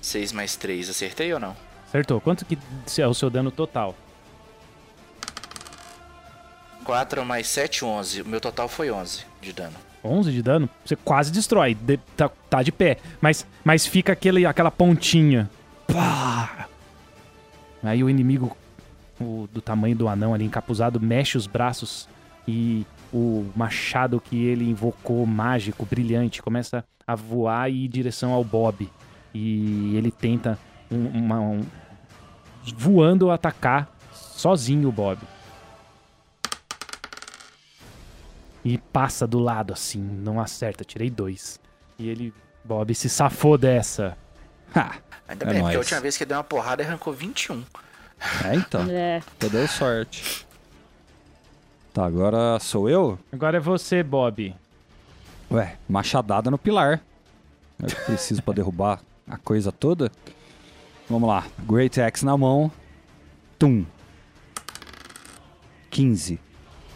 6 0.00 0.32
mais 0.32 0.56
3. 0.56 0.90
Acertei 0.90 1.32
ou 1.32 1.40
não? 1.40 1.56
Acertou. 1.86 2.20
Quanto 2.20 2.44
que 2.44 2.58
é 2.98 3.06
o 3.06 3.14
seu 3.14 3.30
dano 3.30 3.50
total? 3.50 3.94
4 6.84 7.24
mais 7.24 7.46
7, 7.46 7.84
11. 7.84 8.22
O 8.22 8.26
meu 8.26 8.40
total 8.40 8.68
foi 8.68 8.90
11 8.90 9.24
de 9.40 9.52
dano. 9.52 9.89
11 10.04 10.32
de 10.32 10.42
dano? 10.42 10.68
Você 10.84 10.96
quase 10.96 11.30
destrói. 11.30 11.74
De- 11.74 11.98
tá, 12.16 12.28
tá 12.48 12.62
de 12.62 12.72
pé. 12.72 12.98
Mas, 13.20 13.46
mas 13.64 13.86
fica 13.86 14.12
aquele, 14.12 14.46
aquela 14.46 14.70
pontinha. 14.70 15.48
Pá! 15.86 16.68
Aí 17.82 18.02
o 18.04 18.10
inimigo 18.10 18.56
o, 19.20 19.48
do 19.52 19.60
tamanho 19.60 19.96
do 19.96 20.08
anão 20.08 20.32
ali 20.34 20.44
encapuzado 20.44 20.98
mexe 21.00 21.36
os 21.36 21.46
braços 21.46 22.08
e 22.48 22.86
o 23.12 23.46
machado 23.56 24.20
que 24.20 24.44
ele 24.44 24.68
invocou, 24.68 25.26
mágico, 25.26 25.84
brilhante, 25.84 26.42
começa 26.42 26.84
a 27.06 27.14
voar 27.14 27.70
e 27.70 27.82
ir 27.82 27.86
em 27.86 27.90
direção 27.90 28.32
ao 28.32 28.44
Bob. 28.44 28.88
E 29.34 29.94
ele 29.96 30.10
tenta 30.10 30.58
um- 30.90 31.06
uma- 31.08 31.40
um- 31.40 31.64
voando 32.76 33.30
atacar 33.30 33.88
sozinho 34.12 34.88
o 34.88 34.92
Bob. 34.92 35.18
E 38.64 38.76
passa 38.78 39.26
do 39.26 39.38
lado 39.38 39.72
assim, 39.72 40.00
não 40.00 40.40
acerta, 40.40 40.84
tirei 40.84 41.08
dois. 41.10 41.58
E 41.98 42.08
ele, 42.08 42.32
Bob, 42.64 42.94
se 42.94 43.08
safou 43.08 43.56
dessa. 43.56 44.16
Ha! 44.74 44.96
Ainda 45.28 45.44
É 45.44 45.48
bem, 45.48 45.54
porque 45.54 45.62
nóis. 45.62 45.76
a 45.76 45.78
última 45.78 46.00
vez 46.00 46.16
que 46.16 46.24
deu 46.24 46.36
uma 46.36 46.44
porrada 46.44 46.82
arrancou 46.82 47.12
21. 47.12 47.64
É, 48.44 48.54
então. 48.54 48.84
É, 48.90 49.20
Você 49.38 49.48
deu 49.48 49.66
sorte. 49.68 50.46
Tá, 51.94 52.04
agora 52.04 52.58
sou 52.60 52.88
eu? 52.88 53.18
Agora 53.32 53.56
é 53.56 53.60
você, 53.60 54.02
Bob. 54.02 54.54
Ué, 55.50 55.76
machadada 55.88 56.50
no 56.50 56.58
pilar. 56.58 57.00
É 57.82 57.86
que 57.86 57.94
preciso 58.02 58.42
pra 58.42 58.52
derrubar 58.54 59.00
a 59.28 59.36
coisa 59.38 59.72
toda. 59.72 60.12
Vamos 61.08 61.28
lá. 61.28 61.44
Great 61.60 62.00
Axe 62.00 62.24
na 62.24 62.36
mão. 62.36 62.70
Tum. 63.58 63.84
15. 65.90 66.38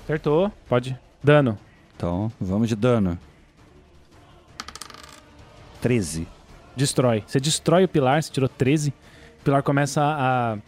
Acertou, 0.05 0.53
pode. 0.69 0.97
Dano. 1.25 1.59
Então, 1.97 2.31
vamos 2.39 2.69
de 2.69 2.77
dano. 2.77 3.19
13. 5.81 6.29
Destrói. 6.77 7.25
Você 7.27 7.41
destrói 7.41 7.85
o 7.85 7.89
pilar, 7.89 8.23
você 8.23 8.31
tirou 8.31 8.49
13. 8.49 8.91
O 9.41 9.45
pilar 9.45 9.63
começa 9.63 10.03
a. 10.03 10.59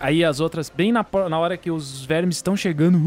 Aí 0.00 0.22
as 0.22 0.40
outras, 0.40 0.70
bem 0.70 0.92
na, 0.92 1.04
na 1.28 1.38
hora 1.38 1.56
que 1.56 1.70
os 1.70 2.04
vermes 2.04 2.36
estão 2.36 2.54
chegando. 2.54 3.00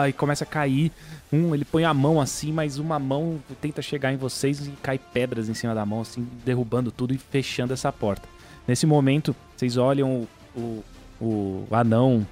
Aí 0.00 0.12
começa 0.14 0.44
a 0.44 0.46
cair. 0.46 0.90
Um, 1.30 1.54
ele 1.54 1.64
põe 1.64 1.84
a 1.84 1.92
mão 1.92 2.20
assim, 2.20 2.50
mas 2.50 2.78
uma 2.78 2.98
mão 2.98 3.38
tenta 3.60 3.82
chegar 3.82 4.12
em 4.12 4.16
vocês 4.16 4.66
e 4.66 4.70
cai 4.82 4.98
pedras 4.98 5.48
em 5.48 5.54
cima 5.54 5.74
da 5.74 5.84
mão, 5.84 6.00
assim, 6.00 6.26
derrubando 6.44 6.90
tudo 6.90 7.12
e 7.12 7.18
fechando 7.18 7.74
essa 7.74 7.92
porta. 7.92 8.26
Nesse 8.66 8.86
momento, 8.86 9.36
vocês 9.54 9.76
olham 9.76 10.26
o, 10.56 10.58
o, 10.58 10.84
o 11.20 11.66
anão 11.70 12.26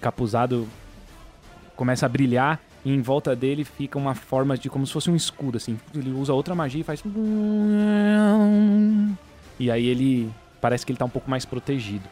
capuzado 0.00 0.66
começa 1.76 2.06
a 2.06 2.08
brilhar 2.08 2.60
e 2.84 2.92
em 2.92 3.00
volta 3.00 3.36
dele 3.36 3.64
fica 3.64 3.98
uma 3.98 4.14
forma 4.14 4.56
de 4.56 4.70
como 4.70 4.86
se 4.86 4.92
fosse 4.92 5.10
um 5.10 5.16
escudo, 5.16 5.56
assim. 5.56 5.78
Ele 5.94 6.10
usa 6.10 6.32
outra 6.32 6.54
magia 6.54 6.80
e 6.80 6.84
faz. 6.84 7.02
E 9.58 9.70
aí 9.70 9.86
ele. 9.86 10.30
Parece 10.60 10.84
que 10.84 10.92
ele 10.92 10.98
tá 10.98 11.04
um 11.04 11.10
pouco 11.10 11.30
mais 11.30 11.44
protegido. 11.44 12.08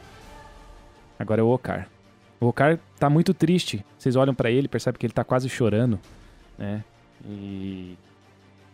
Agora 1.18 1.40
é 1.40 1.44
o 1.44 1.48
Okar. 1.48 1.88
O 2.40 2.46
Okar 2.46 2.78
tá 2.98 3.08
muito 3.08 3.32
triste. 3.32 3.84
Vocês 3.98 4.16
olham 4.16 4.34
pra 4.34 4.50
ele, 4.50 4.68
percebem 4.68 4.98
que 4.98 5.06
ele 5.06 5.12
tá 5.12 5.24
quase 5.24 5.48
chorando, 5.48 5.98
né? 6.58 6.84
E 7.24 7.96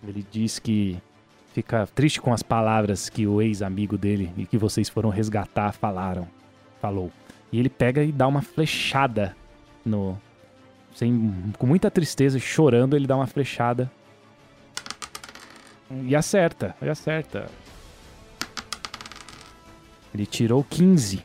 ele 0.06 0.26
diz 0.30 0.58
que 0.58 0.98
fica 1.52 1.86
triste 1.86 2.20
com 2.20 2.32
as 2.32 2.42
palavras 2.42 3.08
que 3.08 3.26
o 3.26 3.40
ex-amigo 3.40 3.96
dele 3.98 4.32
e 4.36 4.46
que 4.46 4.58
vocês 4.58 4.88
foram 4.88 5.10
resgatar 5.10 5.72
falaram. 5.72 6.26
Falou. 6.80 7.12
E 7.52 7.58
ele 7.58 7.68
pega 7.68 8.02
e 8.02 8.10
dá 8.10 8.26
uma 8.26 8.42
flechada 8.42 9.36
no, 9.84 10.18
sem, 10.94 11.52
com 11.58 11.66
muita 11.66 11.90
tristeza, 11.90 12.38
chorando, 12.38 12.96
ele 12.96 13.06
dá 13.06 13.16
uma 13.16 13.26
flechada. 13.26 13.90
E 16.04 16.14
acerta, 16.14 16.74
e 16.80 16.88
acerta. 16.88 17.46
Ele 20.14 20.26
tirou 20.26 20.64
15. 20.64 21.24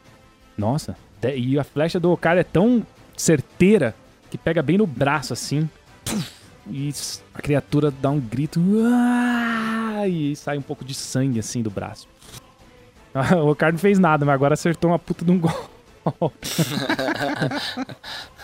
Nossa, 0.58 0.96
e 1.36 1.60
a 1.60 1.64
flecha 1.64 2.00
do 2.00 2.16
cara 2.18 2.42
é 2.42 2.44
tão 2.44 2.86
certeira 3.16 3.96
que 4.30 4.38
pega 4.38 4.62
bem 4.62 4.78
no 4.78 4.88
braço 4.88 5.34
assim. 5.34 5.70
E 6.70 6.92
a 7.34 7.42
criatura 7.42 7.92
dá 7.92 8.10
um 8.10 8.20
grito. 8.20 8.62
E 10.08 10.36
sai 10.36 10.58
um 10.58 10.62
pouco 10.62 10.84
de 10.84 10.94
sangue 10.94 11.40
assim 11.40 11.62
do 11.62 11.70
braço. 11.70 12.08
O 13.48 13.56
cara 13.56 13.72
não 13.72 13.80
fez 13.80 13.98
nada, 13.98 14.26
mas 14.26 14.36
agora 14.36 14.56
acertou 14.56 14.92
uma 14.92 15.00
puta 15.00 15.24
de 15.24 15.32
um 15.32 15.40
gol. 15.40 15.70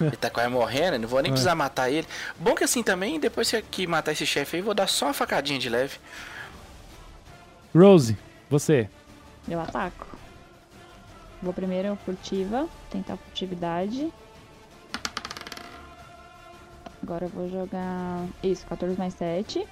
Ele 0.00 0.16
tá 0.16 0.28
quase 0.30 0.48
morrendo, 0.50 0.98
não 0.98 1.08
vou 1.08 1.20
nem 1.22 1.30
precisar 1.30 1.54
matar 1.54 1.90
ele. 1.90 2.06
Bom 2.38 2.54
que 2.54 2.64
assim 2.64 2.82
também, 2.82 3.18
depois 3.20 3.50
que- 3.50 3.62
que 3.62 3.86
matar 3.86 4.12
esse 4.12 4.26
chefe 4.26 4.56
aí, 4.56 4.62
vou 4.62 4.74
dar 4.74 4.86
só 4.88 5.06
uma 5.06 5.14
facadinha 5.14 5.58
de 5.58 5.68
leve. 5.68 5.98
Rose, 7.74 8.16
você. 8.50 8.88
eu 9.48 9.60
ataco. 9.60 10.06
Vou 11.42 11.52
primeiro 11.52 11.96
furtiva, 12.04 12.68
tentar 12.90 13.16
furtividade. 13.16 14.12
Agora 17.02 17.26
eu 17.26 17.28
vou 17.28 17.48
jogar. 17.48 18.26
Isso, 18.42 18.66
14 18.66 18.98
mais 18.98 19.14
7. 19.14 19.64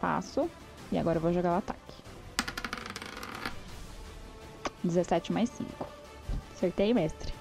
Passo. 0.00 0.48
E 0.92 0.98
agora 0.98 1.16
eu 1.16 1.22
vou 1.22 1.32
jogar 1.32 1.54
o 1.54 1.58
ataque. 1.58 1.94
17 4.84 5.32
mais 5.32 5.48
5. 5.50 5.86
Acertei, 6.54 6.92
mestre. 6.94 7.32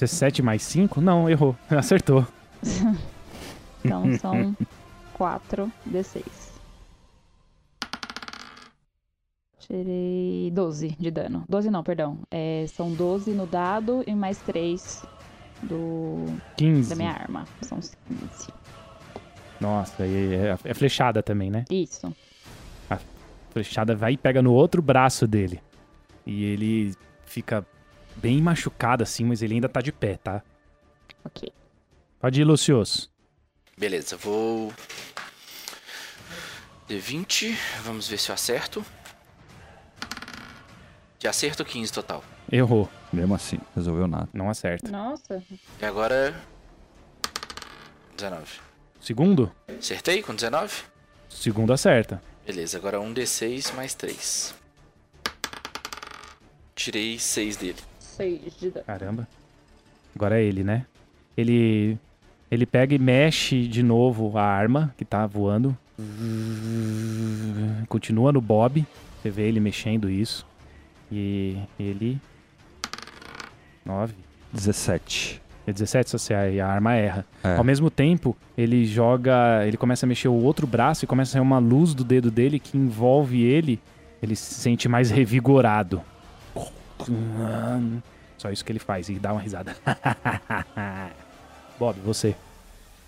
17 0.00 0.42
mais 0.42 0.62
5? 0.62 1.00
Não, 1.00 1.28
errou. 1.28 1.56
Acertou. 1.70 2.26
Então 3.82 4.04
são 4.18 4.54
4 5.14 5.72
D6. 5.90 6.22
Tirei 9.58 10.50
12 10.52 10.96
de 10.98 11.10
dano. 11.10 11.44
12 11.48 11.70
não, 11.70 11.82
perdão. 11.82 12.18
É, 12.30 12.66
são 12.68 12.92
12 12.92 13.30
no 13.30 13.46
dado 13.46 14.04
e 14.06 14.14
mais 14.14 14.36
3 14.42 15.02
do, 15.62 16.26
15. 16.58 16.90
da 16.90 16.96
minha 16.96 17.10
arma. 17.10 17.46
São 17.62 17.78
15. 17.78 17.96
Nossa, 19.58 20.06
e 20.06 20.34
é, 20.34 20.58
é 20.62 20.74
flechada 20.74 21.22
também, 21.22 21.50
né? 21.50 21.64
Isso. 21.70 22.14
Flechada 23.50 23.96
vai 23.96 24.12
e 24.12 24.16
pega 24.18 24.42
no 24.42 24.52
outro 24.52 24.82
braço 24.82 25.26
dele. 25.26 25.58
E 26.26 26.44
ele 26.44 26.94
fica 27.24 27.66
bem 28.20 28.40
machucado 28.40 29.02
assim, 29.02 29.24
mas 29.24 29.42
ele 29.42 29.54
ainda 29.54 29.68
tá 29.68 29.80
de 29.80 29.92
pé, 29.92 30.16
tá? 30.16 30.42
Ok. 31.24 31.52
Pode 32.18 32.40
ir, 32.40 32.44
Lucioso. 32.44 33.10
Beleza, 33.76 34.16
vou. 34.16 34.72
D20, 36.88 37.56
vamos 37.82 38.08
ver 38.08 38.18
se 38.18 38.30
eu 38.30 38.34
acerto. 38.34 38.84
De 41.18 41.28
acerto 41.28 41.64
15 41.64 41.92
total. 41.92 42.22
Errou. 42.50 42.88
Mesmo 43.12 43.34
assim, 43.34 43.58
resolveu 43.74 44.06
nada. 44.06 44.28
Não 44.32 44.50
acerta. 44.50 44.90
Nossa. 44.90 45.42
E 45.80 45.84
agora. 45.84 46.34
19. 48.16 48.60
Segundo? 49.00 49.50
Acertei 49.78 50.22
com 50.22 50.34
19? 50.34 50.82
Segundo 51.28 51.72
acerta. 51.72 52.22
Beleza, 52.44 52.76
agora 52.76 52.98
1d6 52.98 53.72
mais 53.74 53.94
3. 53.94 54.54
Tirei 56.74 57.18
6 57.18 57.56
dele. 57.56 57.89
6 58.20 58.56
de 58.58 58.70
dano. 58.70 58.86
Caramba. 58.86 59.28
Agora 60.14 60.40
é 60.40 60.44
ele, 60.44 60.62
né? 60.62 60.84
Ele. 61.36 61.98
Ele 62.50 62.66
pega 62.66 62.94
e 62.94 62.98
mexe 62.98 63.68
de 63.68 63.82
novo 63.82 64.36
a 64.36 64.42
arma 64.42 64.92
que 64.96 65.04
tá 65.04 65.26
voando. 65.26 65.76
Continua 67.88 68.32
no 68.32 68.40
Bob. 68.40 68.84
Você 69.22 69.30
vê 69.30 69.42
ele 69.42 69.60
mexendo 69.60 70.10
isso. 70.10 70.46
E 71.10 71.56
ele. 71.78 72.20
9. 73.84 74.14
17. 74.52 75.40
É 75.66 75.72
17 75.72 76.10
sociais 76.10 76.54
e 76.54 76.60
a 76.60 76.66
arma 76.66 76.94
erra. 76.94 77.24
É. 77.44 77.56
Ao 77.56 77.62
mesmo 77.62 77.90
tempo, 77.90 78.36
ele 78.58 78.84
joga. 78.84 79.64
Ele 79.66 79.76
começa 79.76 80.04
a 80.04 80.08
mexer 80.08 80.28
o 80.28 80.34
outro 80.34 80.66
braço 80.66 81.04
e 81.04 81.08
começa 81.08 81.30
a 81.30 81.32
sair 81.34 81.42
uma 81.42 81.58
luz 81.58 81.94
do 81.94 82.02
dedo 82.02 82.30
dele 82.30 82.58
que 82.58 82.76
envolve 82.76 83.42
ele. 83.42 83.80
Ele 84.22 84.34
se 84.34 84.54
sente 84.54 84.88
mais 84.88 85.10
revigorado. 85.10 86.02
Só 88.38 88.50
isso 88.50 88.64
que 88.64 88.72
ele 88.72 88.78
faz 88.78 89.08
e 89.08 89.18
dá 89.18 89.32
uma 89.32 89.40
risada. 89.40 89.76
Bob, 91.78 91.98
você. 92.04 92.34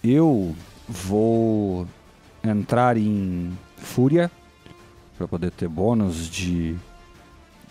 Eu 0.03 0.55
vou 0.89 1.87
entrar 2.45 2.97
em 2.97 3.57
fúria 3.77 4.31
Pra 5.23 5.29
poder 5.29 5.51
ter 5.53 5.69
bônus 5.69 6.29
de, 6.29 6.75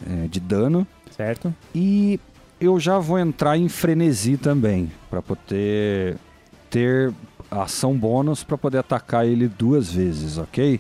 é, 0.10 0.28
de 0.28 0.40
dano. 0.40 0.88
Certo? 1.10 1.54
E 1.76 2.20
eu 2.60 2.80
já 2.80 2.98
vou 2.98 3.20
entrar 3.20 3.58
em 3.58 3.68
frenesi 3.68 4.38
também. 4.38 4.92
Pra 5.10 5.22
poder 5.22 6.18
ter 6.70 7.14
ação 7.50 7.94
bônus 7.98 8.44
pra 8.44 8.58
poder 8.58 8.78
atacar 8.78 9.26
ele 9.26 9.50
duas 9.50 9.92
vezes, 9.92 10.38
ok? 10.38 10.80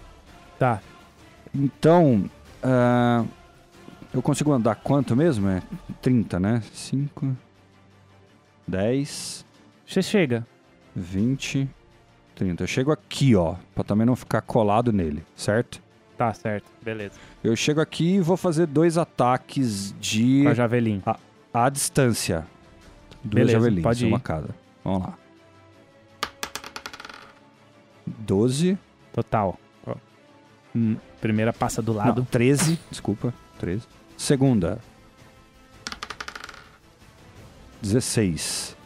Tá. 0.57 0.79
Então, 1.53 2.29
ah, 2.63 3.25
eu 4.13 4.21
consigo 4.21 4.51
andar 4.51 4.75
quanto 4.75 5.15
mesmo? 5.15 5.47
É 5.49 5.61
30, 6.01 6.39
né? 6.39 6.61
5, 6.73 7.35
10, 8.67 9.45
Você 9.85 10.01
chega. 10.01 10.45
20, 10.95 11.69
30. 12.35 12.63
Eu 12.63 12.67
chego 12.67 12.91
aqui, 12.91 13.35
ó, 13.35 13.55
pra 13.75 13.83
também 13.83 14.05
não 14.05 14.15
ficar 14.15 14.41
colado 14.41 14.91
nele, 14.91 15.23
certo? 15.35 15.81
Tá, 16.17 16.33
certo. 16.33 16.69
Beleza. 16.81 17.15
Eu 17.43 17.55
chego 17.55 17.81
aqui 17.81 18.15
e 18.15 18.19
vou 18.21 18.37
fazer 18.37 18.67
dois 18.67 18.97
ataques 18.97 19.93
de 19.99 20.43
Com 20.43 20.49
a 20.49 20.53
javelin. 20.53 21.01
à 21.53 21.69
distância. 21.69 22.45
Duas 23.23 23.33
Beleza, 23.45 23.51
javelins, 23.59 23.83
pode 23.83 24.05
ir. 24.05 24.07
uma 24.07 24.19
cada. 24.19 24.49
Vamos 24.83 25.01
lá. 25.07 25.17
12. 28.05 28.77
Total. 29.13 29.57
Hum, 30.75 30.95
Primeira 31.19 31.51
passa 31.51 31.81
do 31.81 31.91
Não, 31.93 31.99
lado. 31.99 32.27
13. 32.31 32.79
Desculpa, 32.89 33.33
13. 33.59 33.85
Segunda. 34.21 34.77
16. 37.81 38.77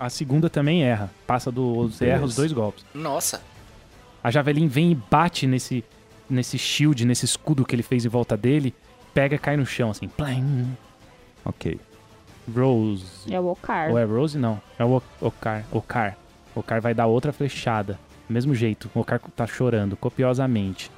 A 0.00 0.10
segunda 0.10 0.50
também 0.50 0.82
erra. 0.82 1.08
Passa 1.28 1.52
dos 1.52 1.98
Beleza. 2.00 2.16
erra 2.16 2.24
os 2.24 2.34
dois 2.34 2.52
golpes. 2.52 2.84
Nossa. 2.92 3.40
A 4.22 4.32
Javelin 4.32 4.66
vem 4.66 4.90
e 4.90 4.94
bate 4.96 5.46
nesse, 5.46 5.84
nesse 6.28 6.58
shield, 6.58 7.04
nesse 7.06 7.24
escudo 7.24 7.64
que 7.64 7.72
ele 7.76 7.84
fez 7.84 8.04
em 8.04 8.08
volta 8.08 8.36
dele. 8.36 8.74
Pega 9.14 9.36
e 9.36 9.38
cai 9.38 9.56
no 9.56 9.64
chão, 9.64 9.90
assim. 9.90 10.08
Plam. 10.08 10.66
Ok. 11.44 11.78
Rose. 12.52 13.32
É 13.32 13.38
o 13.38 13.46
Ocar. 13.46 13.90
Ou 13.92 13.98
é 13.98 14.02
Rose? 14.04 14.36
Não. 14.36 14.60
É 14.76 14.84
o 14.84 14.96
O- 14.96 15.02
Ocar. 15.20 15.64
Ocar. 15.70 16.16
Ocar 16.52 16.80
vai 16.80 16.94
dar 16.94 17.06
outra 17.06 17.32
flechada. 17.32 17.96
Do 18.26 18.34
mesmo 18.34 18.56
jeito. 18.56 18.90
O 18.92 18.98
Ocar 19.00 19.20
tá 19.36 19.46
chorando 19.46 19.96
copiosamente. 19.96 20.90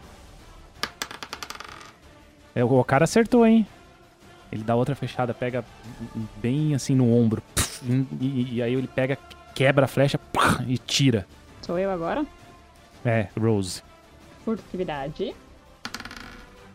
É, 2.60 2.64
o 2.64 2.78
Ocar 2.78 3.02
acertou, 3.02 3.46
hein? 3.46 3.66
Ele 4.52 4.62
dá 4.62 4.74
outra 4.74 4.94
flechada, 4.94 5.32
pega 5.32 5.64
bem 6.36 6.74
assim 6.74 6.94
no 6.94 7.10
ombro. 7.10 7.42
E, 8.20 8.56
e- 8.56 8.62
aí 8.62 8.74
ele 8.74 8.86
pega, 8.86 9.16
quebra 9.54 9.86
a 9.86 9.88
flecha 9.88 10.20
e 10.66 10.76
tira. 10.76 11.26
Sou 11.62 11.78
eu 11.78 11.90
agora? 11.90 12.26
É, 13.02 13.28
Rose. 13.38 13.82
Furtividade. 14.44 15.34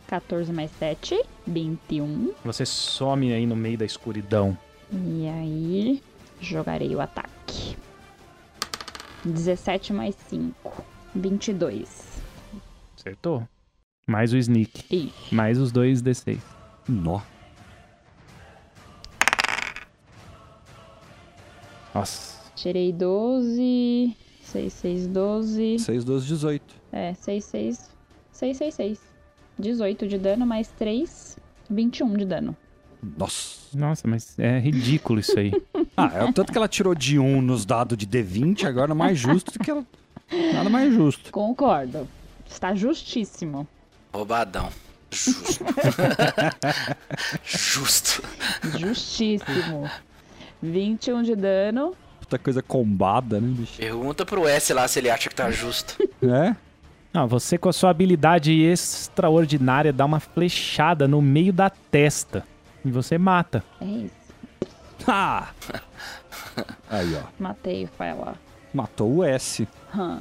14 0.07 0.51
mais 0.51 0.71
7, 0.79 1.23
21. 1.45 2.33
Você 2.43 2.65
some 2.65 3.31
aí 3.31 3.45
no 3.45 3.55
meio 3.55 3.77
da 3.77 3.85
escuridão. 3.85 4.57
E 4.91 5.27
aí, 5.27 6.03
jogarei 6.41 6.95
o 6.95 7.01
ataque. 7.01 7.77
17 9.23 9.93
mais 9.93 10.15
5, 10.29 10.83
22. 11.13 12.21
Acertou. 12.97 13.47
Mais 14.07 14.31
o 14.33 14.37
sneak. 14.37 14.85
Ixi. 14.91 15.33
Mais 15.33 15.59
os 15.59 15.71
dois 15.71 16.01
D6. 16.01 16.37
Nó. 16.87 17.21
Nossa. 21.93 22.51
Tirei 22.55 22.93
12. 22.93 24.15
6, 24.43 24.73
6, 24.73 25.07
12. 25.07 25.79
6, 25.79 26.03
12, 26.03 26.27
18. 26.27 26.75
É, 26.91 27.13
6, 27.15 27.43
6. 27.45 27.89
6, 28.31 28.57
6, 28.57 28.75
6. 28.75 29.01
18 29.57 30.07
de 30.07 30.17
dano 30.19 30.45
mais 30.45 30.67
3. 30.67 31.39
21 31.67 32.17
de 32.17 32.25
dano. 32.25 32.55
Nossa. 33.17 33.55
Nossa, 33.75 34.07
mas 34.07 34.37
é 34.37 34.59
ridículo 34.59 35.19
isso 35.19 35.37
aí. 35.37 35.51
Ah, 35.97 36.11
é 36.13 36.23
o 36.25 36.33
tanto 36.33 36.51
que 36.51 36.57
ela 36.57 36.67
tirou 36.67 36.93
de 36.93 37.17
1 37.17 37.41
nos 37.41 37.65
dados 37.65 37.97
de 37.97 38.05
D20, 38.05 38.65
agora 38.65 38.91
é 38.91 38.93
mais 38.93 39.17
justo 39.17 39.53
do 39.53 39.59
que 39.59 39.71
ela. 39.71 39.85
Nada 40.53 40.69
mais 40.69 40.93
justo. 40.93 41.31
Concordo. 41.31 42.05
Está 42.45 42.75
justíssimo. 42.75 43.65
Roubadão. 44.15 44.69
Justo. 45.11 45.65
Justo. 47.45 48.23
Justíssimo. 48.77 49.89
21 50.61 51.23
de 51.23 51.35
dano. 51.35 51.95
Puta 52.19 52.39
coisa 52.39 52.61
combada, 52.61 53.39
né, 53.39 53.47
bicho? 53.47 53.77
Pergunta 53.77 54.25
pro 54.25 54.47
S 54.47 54.73
lá 54.73 54.87
se 54.87 54.99
ele 54.99 55.09
acha 55.09 55.29
que 55.29 55.35
tá 55.35 55.51
justo. 55.51 55.97
É? 56.23 56.55
Não, 57.13 57.27
você 57.27 57.57
com 57.57 57.69
a 57.69 57.73
sua 57.73 57.91
habilidade 57.91 58.51
extraordinária 58.51 59.93
dá 59.93 60.05
uma 60.05 60.19
flechada 60.19 61.07
no 61.07 61.21
meio 61.21 61.53
da 61.53 61.69
testa. 61.69 62.43
E 62.83 62.91
você 62.91 63.17
mata. 63.17 63.63
É 63.79 63.85
isso. 63.85 64.15
Ah! 65.07 65.49
Aí, 66.89 67.15
ó. 67.15 67.21
Matei 67.39 67.85
o 67.85 67.87
Faela. 67.87 68.35
Matou 68.73 69.17
o 69.17 69.23
S. 69.23 69.67
Hum. 69.95 70.19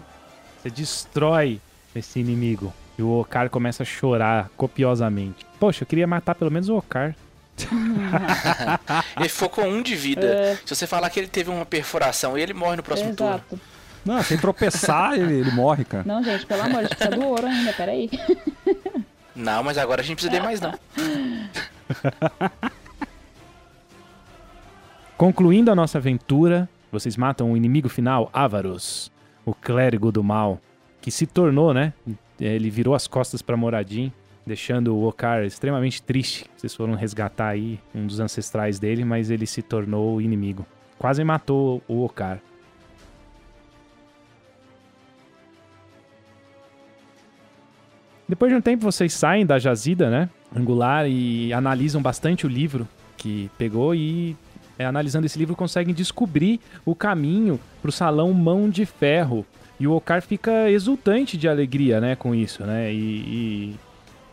Você 0.62 0.70
destrói 0.70 1.60
esse 1.94 2.20
inimigo. 2.20 2.72
E 2.98 3.02
o 3.02 3.20
Okar 3.20 3.50
começa 3.50 3.82
a 3.82 3.86
chorar 3.86 4.50
copiosamente. 4.56 5.44
Poxa, 5.58 5.82
eu 5.82 5.86
queria 5.86 6.06
matar 6.06 6.34
pelo 6.34 6.50
menos 6.50 6.68
o 6.68 6.76
Okar. 6.76 7.16
Ele 9.18 9.28
ficou 9.28 9.48
com 9.48 9.62
um 9.62 9.82
de 9.82 9.94
vida. 9.94 10.26
É. 10.26 10.58
Se 10.64 10.74
você 10.74 10.86
falar 10.86 11.08
que 11.10 11.20
ele 11.20 11.28
teve 11.28 11.50
uma 11.50 11.64
perfuração, 11.64 12.36
ele 12.36 12.52
morre 12.52 12.76
no 12.76 12.82
próximo 12.82 13.14
turno. 13.14 13.34
Exato. 13.34 13.60
Não, 14.04 14.22
sem 14.22 14.36
tropeçar, 14.36 15.14
ele, 15.18 15.34
ele 15.34 15.50
morre, 15.52 15.84
cara. 15.84 16.04
Não, 16.04 16.22
gente, 16.22 16.44
pelo 16.46 16.62
amor, 16.62 16.80
a 16.80 16.82
gente 16.82 16.96
precisa 16.96 17.16
do 17.16 17.24
ouro 17.24 17.46
ainda, 17.46 17.72
peraí. 17.72 18.10
Não, 19.34 19.64
mas 19.64 19.78
agora 19.78 20.00
a 20.00 20.04
gente 20.04 20.18
precisa 20.18 20.32
de 20.32 20.46
mais 20.46 20.60
não. 20.60 20.72
Concluindo 25.16 25.72
a 25.72 25.74
nossa 25.74 25.98
aventura, 25.98 26.68
vocês 26.92 27.16
matam 27.16 27.50
o 27.50 27.56
inimigo 27.56 27.88
final, 27.88 28.30
Avaros, 28.32 29.10
o 29.44 29.52
clérigo 29.52 30.12
do 30.12 30.22
mal, 30.22 30.60
que 31.00 31.10
se 31.10 31.26
tornou, 31.26 31.74
né? 31.74 31.92
Ele 32.52 32.70
virou 32.70 32.94
as 32.94 33.06
costas 33.06 33.40
pra 33.40 33.56
Moradin, 33.56 34.12
deixando 34.46 34.94
o 34.94 35.06
Okar 35.06 35.44
extremamente 35.44 36.02
triste. 36.02 36.44
Vocês 36.56 36.74
foram 36.74 36.94
resgatar 36.94 37.48
aí 37.48 37.78
um 37.94 38.06
dos 38.06 38.20
ancestrais 38.20 38.78
dele, 38.78 39.04
mas 39.04 39.30
ele 39.30 39.46
se 39.46 39.62
tornou 39.62 40.20
inimigo. 40.20 40.66
Quase 40.98 41.24
matou 41.24 41.82
o 41.88 42.04
Okar. 42.04 42.40
Depois 48.28 48.50
de 48.50 48.56
um 48.56 48.60
tempo, 48.60 48.82
vocês 48.84 49.12
saem 49.12 49.44
da 49.44 49.58
jazida, 49.58 50.08
né? 50.08 50.30
Angular 50.54 51.06
e 51.06 51.52
analisam 51.52 52.00
bastante 52.00 52.46
o 52.46 52.48
livro 52.48 52.88
que 53.16 53.50
pegou 53.58 53.94
e 53.94 54.36
é, 54.78 54.84
analisando 54.84 55.26
esse 55.26 55.38
livro, 55.38 55.54
conseguem 55.54 55.94
descobrir 55.94 56.60
o 56.84 56.94
caminho 56.94 57.60
para 57.80 57.88
o 57.88 57.92
salão 57.92 58.32
Mão 58.32 58.68
de 58.68 58.84
Ferro. 58.84 59.46
E 59.78 59.86
o 59.86 59.92
Okar 59.92 60.22
fica 60.22 60.70
exultante 60.70 61.36
de 61.36 61.48
alegria, 61.48 62.00
né, 62.00 62.14
com 62.14 62.34
isso, 62.34 62.64
né? 62.64 62.92
E, 62.92 63.76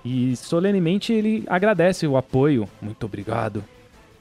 e, 0.04 0.32
e 0.32 0.36
solenemente 0.36 1.12
ele 1.12 1.44
agradece 1.48 2.06
o 2.06 2.16
apoio. 2.16 2.70
Muito 2.82 3.06
obrigado, 3.06 3.64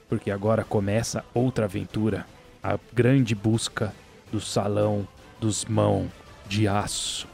porque 0.08 0.30
agora 0.30 0.64
começa 0.64 1.24
outra 1.34 1.66
aventura. 1.66 2.26
A 2.62 2.78
grande 2.92 3.34
busca 3.34 3.92
do 4.32 4.40
salão 4.40 5.06
dos 5.40 5.64
Mão 5.64 6.08
de 6.48 6.66
Aço. 6.68 7.28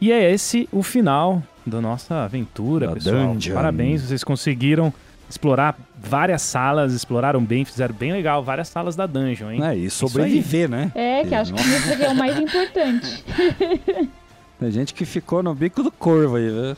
E 0.00 0.12
é 0.12 0.30
esse 0.32 0.68
o 0.72 0.82
final 0.82 1.42
da 1.64 1.80
nossa 1.80 2.24
aventura, 2.24 2.88
Da 2.88 2.94
pessoal. 2.94 3.28
dungeon. 3.34 3.54
Parabéns, 3.54 4.02
vocês 4.02 4.22
conseguiram 4.22 4.92
explorar 5.28 5.76
várias 5.96 6.42
salas, 6.42 6.92
exploraram 6.92 7.42
bem, 7.42 7.64
fizeram 7.64 7.94
bem 7.94 8.12
legal 8.12 8.42
várias 8.42 8.68
salas 8.68 8.94
da 8.94 9.06
dungeon, 9.06 9.50
hein? 9.50 9.64
É, 9.64 9.74
e 9.76 9.90
sobreviver, 9.90 10.68
né? 10.68 10.92
É, 10.94 11.24
que 11.24 11.34
acho 11.34 11.54
que 11.54 11.60
isso 11.60 11.92
aqui 11.92 12.04
é 12.04 12.10
o 12.10 12.14
mais 12.14 12.38
importante. 12.38 13.24
Tem 14.58 14.70
gente 14.70 14.94
que 14.94 15.04
ficou 15.04 15.42
no 15.42 15.54
bico 15.54 15.82
do 15.82 15.90
corvo 15.90 16.36
aí, 16.36 16.50
né? 16.50 16.76